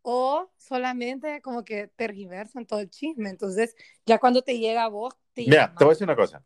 o 0.00 0.50
solamente 0.56 1.42
como 1.42 1.66
que 1.66 1.88
tergiversan 1.88 2.64
todo 2.64 2.80
el 2.80 2.88
chisme. 2.88 3.28
Entonces, 3.28 3.76
ya 4.06 4.18
cuando 4.18 4.40
te 4.40 4.58
llega 4.58 4.84
a 4.84 4.88
vos, 4.88 5.14
te 5.34 5.44
llega 5.44 5.66
Mira, 5.66 5.74
te 5.76 5.84
voy 5.84 5.90
a 5.90 5.94
decir 5.94 6.06
una 6.06 6.16
cosa, 6.16 6.42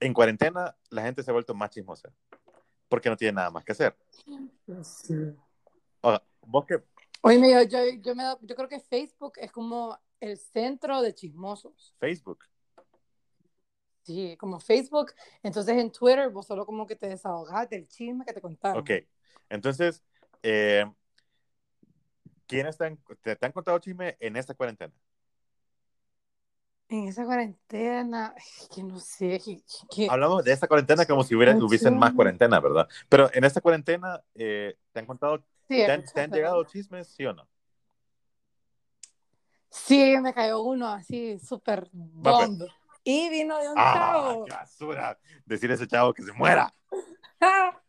en 0.00 0.12
cuarentena 0.12 0.76
la 0.88 1.02
gente 1.02 1.22
se 1.22 1.30
ha 1.30 1.32
vuelto 1.32 1.54
más 1.54 1.70
chismosa, 1.70 2.12
porque 2.88 3.08
no 3.08 3.16
tiene 3.16 3.34
nada 3.34 3.50
más 3.52 3.64
que 3.64 3.70
hacer. 3.70 3.96
Sí. 4.82 5.14
Ahora, 6.02 6.22
vos 6.42 6.66
que, 6.66 6.78
Oye, 7.22 7.38
yo, 7.52 7.62
yo, 7.62 7.78
yo, 8.00 8.14
me, 8.14 8.22
da- 8.24 8.38
yo 8.40 8.56
creo 8.56 8.68
que 8.68 8.80
Facebook 8.80 9.34
es 9.36 9.52
como 9.52 9.98
el 10.20 10.38
centro 10.38 11.02
de 11.02 11.14
chismosos. 11.14 11.94
Facebook, 12.00 12.44
Sí, 14.02 14.36
como 14.38 14.58
Facebook. 14.58 15.12
Entonces 15.42 15.76
en 15.76 15.92
Twitter 15.92 16.30
vos 16.30 16.46
solo 16.46 16.66
como 16.66 16.86
que 16.86 16.96
te 16.96 17.08
desahogás 17.08 17.68
del 17.68 17.86
chisme 17.86 18.24
que 18.24 18.32
te 18.32 18.40
contaron. 18.40 18.82
ok. 18.82 18.90
Entonces, 19.50 20.02
eh, 20.42 20.84
¿quiénes 22.46 22.76
te 22.76 22.86
han, 22.86 22.98
te, 23.22 23.36
te 23.36 23.46
han 23.46 23.52
contado 23.52 23.78
chisme 23.78 24.16
en 24.20 24.36
esta 24.36 24.54
cuarentena? 24.54 24.92
En 26.88 27.06
esa 27.06 27.24
cuarentena, 27.24 28.34
que 28.74 28.82
no 28.82 28.98
sé, 28.98 29.40
que, 29.44 29.62
que- 29.94 30.08
Hablamos 30.10 30.42
de 30.42 30.50
esta 30.52 30.66
cuarentena 30.66 31.06
como 31.06 31.22
si 31.22 31.36
hubiera, 31.36 31.52
hubiesen 31.56 31.96
más 31.96 32.12
cuarentena, 32.14 32.58
¿verdad? 32.58 32.88
Pero 33.08 33.30
en 33.32 33.44
esta 33.44 33.60
cuarentena, 33.60 34.20
eh, 34.34 34.76
¿te 34.92 34.98
han 34.98 35.06
contado, 35.06 35.40
sí, 35.70 35.76
te 35.76 35.92
han, 35.92 36.04
te 36.04 36.36
llegado 36.36 36.64
chismes, 36.64 37.06
sí 37.06 37.24
o 37.24 37.32
no? 37.32 37.48
Sí, 39.68 40.16
me 40.20 40.34
cayó 40.34 40.62
uno 40.62 40.88
así, 40.88 41.38
súper 41.38 41.88
pues. 41.92 41.92
bomb. 41.92 42.62
Y 43.04 43.28
vino 43.30 43.56
de 43.56 43.68
un 43.68 43.74
¡Ah, 43.76 43.92
chavo. 43.94 44.44
qué 44.44 44.52
basura! 44.52 45.18
Decir 45.46 45.70
a 45.70 45.74
ese 45.74 45.86
chavo 45.86 46.12
que 46.12 46.22
se 46.22 46.32
muera. 46.32 46.74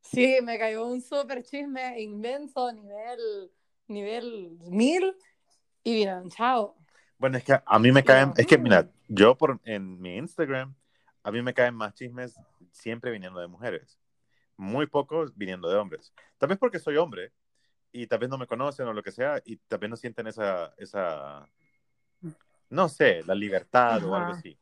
Sí, 0.00 0.36
me 0.42 0.58
cayó 0.58 0.86
un 0.86 1.00
súper 1.00 1.42
chisme 1.42 1.98
inmenso, 2.02 2.70
nivel, 2.70 3.50
nivel 3.88 4.58
mil, 4.60 5.16
y 5.82 5.94
vino 5.94 6.16
de 6.16 6.22
un 6.24 6.30
chavo. 6.30 6.76
Bueno, 7.16 7.38
es 7.38 7.44
que 7.44 7.58
a 7.64 7.78
mí 7.78 7.90
me 7.92 8.04
caen, 8.04 8.34
es 8.36 8.46
que 8.46 8.58
mira, 8.58 8.90
yo 9.08 9.38
por 9.38 9.58
en 9.64 9.98
mi 10.02 10.18
Instagram, 10.18 10.74
a 11.22 11.30
mí 11.30 11.40
me 11.40 11.54
caen 11.54 11.74
más 11.74 11.94
chismes 11.94 12.38
siempre 12.72 13.10
viniendo 13.10 13.40
de 13.40 13.46
mujeres, 13.46 13.98
muy 14.56 14.86
pocos 14.86 15.36
viniendo 15.36 15.68
de 15.68 15.76
hombres. 15.76 16.12
Tal 16.38 16.48
vez 16.48 16.58
porque 16.58 16.78
soy 16.78 16.96
hombre 16.96 17.32
y 17.90 18.06
tal 18.06 18.18
vez 18.18 18.30
no 18.30 18.38
me 18.38 18.46
conocen 18.46 18.86
o 18.86 18.92
lo 18.92 19.02
que 19.02 19.12
sea 19.12 19.40
y 19.44 19.56
tal 19.56 19.78
vez 19.78 19.90
no 19.90 19.96
sienten 19.96 20.26
esa, 20.26 20.74
esa, 20.78 21.46
no 22.70 22.88
sé, 22.88 23.22
la 23.24 23.34
libertad 23.34 24.02
o 24.04 24.14
algo 24.14 24.30
Ajá. 24.30 24.38
así. 24.38 24.58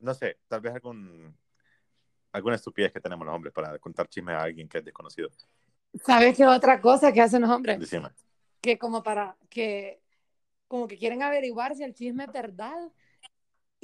No 0.00 0.14
sé, 0.14 0.38
tal 0.48 0.60
vez 0.60 0.74
algún, 0.74 1.36
alguna 2.32 2.56
estupidez 2.56 2.92
que 2.92 3.00
tenemos 3.00 3.24
los 3.24 3.34
hombres 3.34 3.52
para 3.52 3.78
contar 3.78 4.08
chismes 4.08 4.34
a 4.34 4.42
alguien 4.42 4.68
que 4.68 4.78
es 4.78 4.84
desconocido. 4.84 5.30
¿Sabes 6.04 6.36
qué 6.36 6.46
otra 6.46 6.80
cosa 6.80 7.12
que 7.12 7.20
hacen 7.20 7.42
los 7.42 7.50
hombres? 7.50 7.78
Decime. 7.78 8.08
Que 8.60 8.78
como 8.78 9.02
para 9.02 9.36
que 9.48 10.00
como 10.66 10.88
que 10.88 10.96
quieren 10.96 11.22
averiguar 11.22 11.76
si 11.76 11.82
el 11.82 11.94
chisme 11.94 12.24
es 12.24 12.32
verdad 12.32 12.90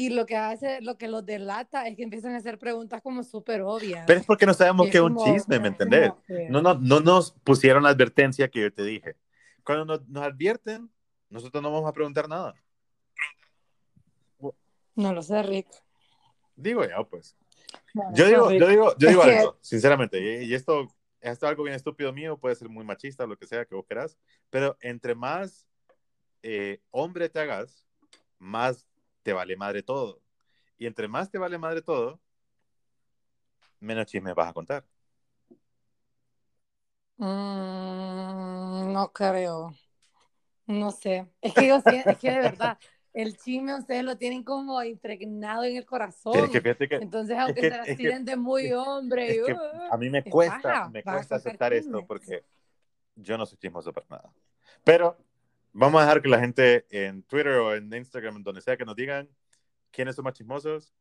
y 0.00 0.10
lo 0.10 0.26
que 0.26 0.36
hace, 0.36 0.80
lo 0.80 0.96
que 0.96 1.08
los 1.08 1.26
delata 1.26 1.88
es 1.88 1.96
que 1.96 2.04
empiezan 2.04 2.32
a 2.34 2.36
hacer 2.36 2.56
preguntas 2.56 3.02
como 3.02 3.24
súper 3.24 3.62
obvias. 3.62 4.04
Pero 4.06 4.20
es 4.20 4.26
porque 4.26 4.46
no 4.46 4.54
sabemos 4.54 4.86
Y 4.86 4.90
qué 4.90 4.98
es 4.98 5.02
un 5.02 5.16
chisme, 5.16 5.58
¿me 5.58 5.68
entendés? 5.68 6.10
como 6.10 6.22
que- 6.24 6.48
No, 6.48 6.62
no, 6.62 6.74
no 6.74 7.00
nos 7.00 7.32
pusieron 7.32 7.82
la 7.82 7.88
advertencia 7.88 8.48
que 8.48 8.60
yo 8.60 8.72
te 8.72 8.84
dije. 8.84 9.16
Cuando 9.64 9.84
nos, 9.84 10.08
nos 10.08 10.22
advierten, 10.22 10.88
nosotros 11.28 11.60
no 11.62 11.72
vamos 11.72 11.90
a 11.90 11.92
preguntar 11.92 12.28
nada. 12.28 12.54
No 14.94 15.12
lo 15.12 15.20
sé, 15.22 15.42
Rick. 15.42 15.66
Digo 16.54 16.84
yo, 16.84 17.08
pues. 17.08 17.36
No 17.94 18.02
Yo 18.14 18.26
digo, 18.26 18.52
yo 18.52 18.68
digo, 18.68 18.94
yo 18.98 19.08
Es 19.08 19.14
digo 19.14 19.24
que- 19.24 19.38
algo, 19.38 19.58
sinceramente, 19.60 20.42
y, 20.42 20.44
y 20.44 20.54
esto, 20.54 20.82
esto 21.20 21.46
es 21.46 21.50
algo 21.50 21.64
bien 21.64 21.74
estúpido 21.74 22.12
mío, 22.12 22.38
puede 22.38 22.54
ser 22.54 22.68
muy 22.68 22.84
machista, 22.84 23.26
lo 23.26 23.36
que 23.36 23.46
sea 23.48 23.64
que 23.64 23.74
vos 23.74 23.84
querás, 23.86 24.16
pero 24.48 24.76
entre 24.80 25.14
más 25.16 25.66
eh, 26.44 26.80
hombre 26.92 27.28
te 27.28 27.40
hagas, 27.40 27.84
más 28.38 28.86
te 29.22 29.32
vale 29.32 29.56
madre 29.56 29.82
todo. 29.82 30.20
Y 30.78 30.86
entre 30.86 31.08
más 31.08 31.30
te 31.30 31.38
vale 31.38 31.58
madre 31.58 31.82
todo, 31.82 32.20
menos 33.80 34.06
chismes 34.06 34.34
vas 34.34 34.48
a 34.48 34.52
contar. 34.52 34.84
Mm, 37.16 38.92
no 38.92 39.12
creo. 39.12 39.74
No 40.66 40.90
sé. 40.90 41.26
Es 41.40 41.54
que 41.54 41.66
yo 41.66 41.76
es 41.76 42.18
que 42.18 42.30
de 42.30 42.38
verdad, 42.38 42.78
el 43.12 43.36
chisme 43.36 43.74
ustedes 43.74 44.04
lo 44.04 44.16
tienen 44.16 44.44
como 44.44 44.80
impregnado 44.82 45.64
en 45.64 45.76
el 45.76 45.86
corazón. 45.86 46.50
Es 46.54 46.62
que 46.62 46.88
que 46.88 46.96
Entonces, 46.96 47.36
aunque 47.38 47.62
que- 47.62 47.70
se 47.70 47.76
la 47.76 47.82
es 47.84 47.86
que- 47.88 47.96
tiren 47.96 48.24
de 48.24 48.36
muy 48.36 48.72
hombre, 48.72 49.30
es 49.30 49.56
a 49.90 49.96
mí 49.96 50.10
me 50.10 50.18
es 50.18 50.32
cuesta, 50.32 50.62
paja, 50.62 50.90
me 50.90 51.02
cuesta 51.02 51.36
aceptar 51.36 51.72
esto 51.72 51.90
chismes. 51.90 52.06
porque 52.06 52.44
yo 53.16 53.38
no 53.38 53.46
soy 53.46 53.58
chismoso 53.58 53.92
para 53.92 54.06
nada. 54.10 54.32
Pero 54.84 55.16
vamos 55.72 56.00
a 56.00 56.04
dejar 56.04 56.22
que 56.22 56.28
la 56.28 56.40
gente 56.40 56.86
en 56.90 57.22
Twitter 57.22 57.52
o 57.54 57.74
en 57.74 57.92
Instagram, 57.92 58.42
donde 58.42 58.60
sea, 58.60 58.76
que 58.76 58.84
nos 58.84 58.96
digan 58.96 59.28
quiénes 59.90 60.16
son 60.16 60.24
más 60.24 60.34
chismosos 60.34 60.94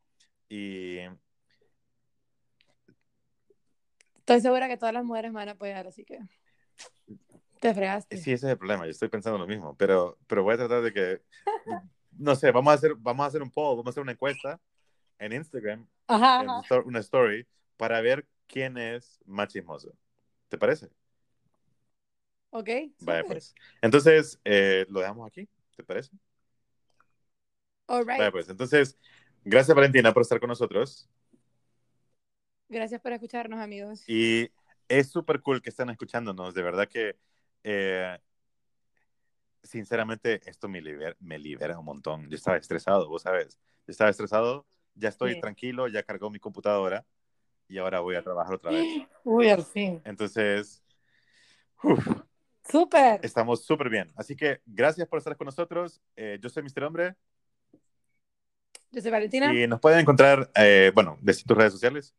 y 0.48 0.98
estoy 4.18 4.40
segura 4.40 4.68
que 4.68 4.76
todas 4.76 4.94
las 4.94 5.04
mujeres 5.04 5.32
me 5.32 5.36
van 5.36 5.48
a 5.48 5.52
apoyar, 5.52 5.86
así 5.86 6.04
que 6.04 6.20
te 7.60 7.74
fregaste. 7.74 8.16
sí, 8.16 8.32
ese 8.32 8.46
es 8.46 8.52
el 8.52 8.58
problema. 8.58 8.84
Yo 8.84 8.90
estoy 8.90 9.08
pensando 9.08 9.38
lo 9.38 9.46
mismo, 9.46 9.76
pero, 9.76 10.18
pero 10.26 10.42
voy 10.42 10.54
a 10.54 10.58
tratar 10.58 10.82
de 10.82 10.92
que, 10.92 11.22
no 12.12 12.34
sé, 12.36 12.50
vamos 12.52 12.70
a 12.70 12.74
hacer, 12.74 12.94
vamos 12.96 13.24
a 13.24 13.28
hacer 13.28 13.42
un 13.42 13.50
poll, 13.50 13.76
vamos 13.76 13.86
a 13.86 13.90
hacer 13.90 14.02
una 14.02 14.12
encuesta 14.12 14.60
en 15.18 15.32
Instagram, 15.32 15.86
Ajá, 16.06 16.42
en 16.42 16.50
ajá. 16.50 16.80
una 16.84 17.00
story, 17.00 17.46
para 17.76 18.00
ver 18.00 18.26
quién 18.46 18.78
es 18.78 19.18
más 19.26 19.48
chismoso. 19.48 19.92
¿Te 20.48 20.56
parece? 20.56 20.88
Ok. 22.50 22.68
Vaya 23.00 23.20
súper. 23.20 23.26
pues. 23.26 23.54
Entonces, 23.82 24.40
eh, 24.44 24.86
lo 24.88 25.00
dejamos 25.00 25.26
aquí, 25.26 25.48
¿te 25.76 25.82
parece? 25.82 26.10
All 27.86 28.00
right. 28.06 28.18
Vaya, 28.18 28.32
pues 28.32 28.48
entonces, 28.48 28.98
gracias 29.44 29.74
Valentina 29.74 30.12
por 30.12 30.22
estar 30.22 30.40
con 30.40 30.48
nosotros. 30.48 31.08
Gracias 32.68 33.00
por 33.00 33.12
escucharnos, 33.12 33.60
amigos. 33.60 34.04
Y 34.06 34.50
es 34.88 35.10
súper 35.10 35.40
cool 35.40 35.62
que 35.62 35.70
están 35.70 35.88
escuchándonos. 35.90 36.54
De 36.54 36.62
verdad 36.62 36.86
que, 36.86 37.16
eh, 37.64 38.18
sinceramente, 39.62 40.40
esto 40.48 40.68
me 40.68 40.80
libera, 40.82 41.16
me 41.20 41.38
libera 41.38 41.78
un 41.78 41.84
montón. 41.84 42.28
Yo 42.28 42.36
estaba 42.36 42.56
estresado, 42.58 43.08
vos 43.08 43.22
sabes. 43.22 43.58
Yo 43.86 43.92
estaba 43.92 44.10
estresado, 44.10 44.66
ya 44.94 45.08
estoy 45.08 45.34
Sí. 45.34 45.40
tranquilo, 45.40 45.88
ya 45.88 46.02
cargó 46.02 46.30
mi 46.30 46.38
computadora 46.38 47.06
y 47.68 47.78
ahora 47.78 48.00
voy 48.00 48.16
a 48.16 48.22
trabajar 48.22 48.54
otra 48.54 48.70
vez. 48.72 48.82
Uy, 49.24 49.48
al 49.48 49.64
fin. 49.64 50.02
Entonces, 50.04 50.82
uf, 51.82 52.06
Súper. 52.70 53.20
estamos 53.22 53.64
súper 53.64 53.88
bien. 53.88 54.10
Así 54.16 54.36
que 54.36 54.60
gracias 54.66 55.08
por 55.08 55.18
estar 55.18 55.36
con 55.36 55.46
nosotros. 55.46 56.00
Eh, 56.16 56.38
yo 56.40 56.48
soy 56.48 56.62
Mr. 56.62 56.84
Hombre 56.84 57.14
Yo 58.90 59.00
soy 59.00 59.10
Valentina. 59.10 59.52
y 59.52 59.66
nos 59.66 59.80
pueden 59.80 60.00
encontrar, 60.00 60.50
eh, 60.54 60.92
bueno, 60.94 61.18
desde 61.20 61.44
tus 61.44 61.56
redes 61.56 61.72
sociales. 61.72 62.14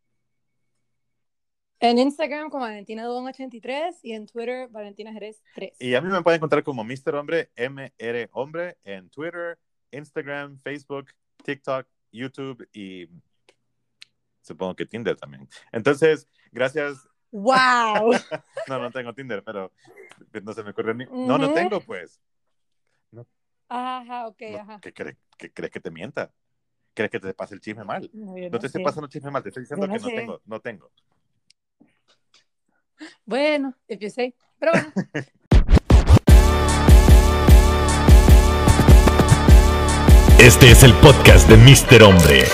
En 1.81 1.97
Instagram 1.97 2.49
como 2.49 2.65
Valentina 2.65 3.05
Dubón 3.05 3.27
83 3.27 3.99
y 4.03 4.11
en 4.11 4.25
Twitter 4.25 4.67
Valentina 4.67 5.13
Jerez 5.13 5.41
3. 5.55 5.77
Y 5.79 5.95
a 5.95 6.01
mí 6.01 6.09
me 6.09 6.21
pueden 6.21 6.39
encontrar 6.39 6.61
como 6.63 6.83
Mr. 6.83 7.15
Hombre, 7.15 7.51
MR 7.55 8.29
Hombre, 8.33 8.77
en 8.83 9.09
Twitter, 9.09 9.57
Instagram, 9.91 10.59
Facebook, 10.59 11.11
TikTok, 11.43 11.87
YouTube 12.11 12.67
y 12.73 13.07
supongo 14.41 14.75
que 14.75 14.85
Tinder 14.85 15.15
también. 15.15 15.47
Entonces, 15.71 16.27
gracias. 16.51 17.08
¡Wow! 17.31 18.13
No, 18.67 18.77
no 18.79 18.91
tengo 18.91 19.13
Tinder, 19.13 19.43
pero 19.43 19.71
no 20.43 20.53
se 20.53 20.63
me 20.63 20.69
ocurre 20.71 20.93
ni. 20.93 21.05
No, 21.05 21.37
no 21.39 21.45
Ujú. 21.47 21.55
tengo, 21.55 21.81
pues. 21.81 22.19
Ajá, 23.67 24.27
ok, 24.27 24.41
No, 24.49 24.57
ajá. 24.59 24.79
¿qué, 24.81 24.93
crees, 24.93 25.17
¿Qué 25.37 25.51
crees 25.51 25.71
que 25.71 25.79
te 25.79 25.89
mienta? 25.91 26.31
¿Crees 26.93 27.11
que 27.11 27.19
te 27.19 27.33
pase 27.33 27.55
el 27.55 27.61
chisme 27.61 27.83
mal? 27.83 28.09
No, 28.13 28.35
No 28.35 28.49
no 28.51 28.59
te 28.59 28.67
estoy 28.67 28.79
sé. 28.81 28.83
pasando 28.83 29.07
chisme 29.07 29.31
mal, 29.31 29.41
te 29.43 29.49
estoy 29.49 29.63
diciendo 29.63 29.87
no 29.87 29.93
que 29.93 29.99
no 29.99 30.07
tengo, 30.07 30.41
no 30.45 30.59
tengo. 30.59 30.91
Bueno, 33.25 33.75
if 33.87 33.99
you 33.99 34.09
say. 34.09 34.35
Pero 34.59 34.71
bueno. 34.73 34.91
Este 40.39 40.71
es 40.71 40.83
el 40.83 40.93
podcast 40.95 41.49
de 41.49 41.57
Mr. 41.57 42.03
Hombre. 42.03 42.45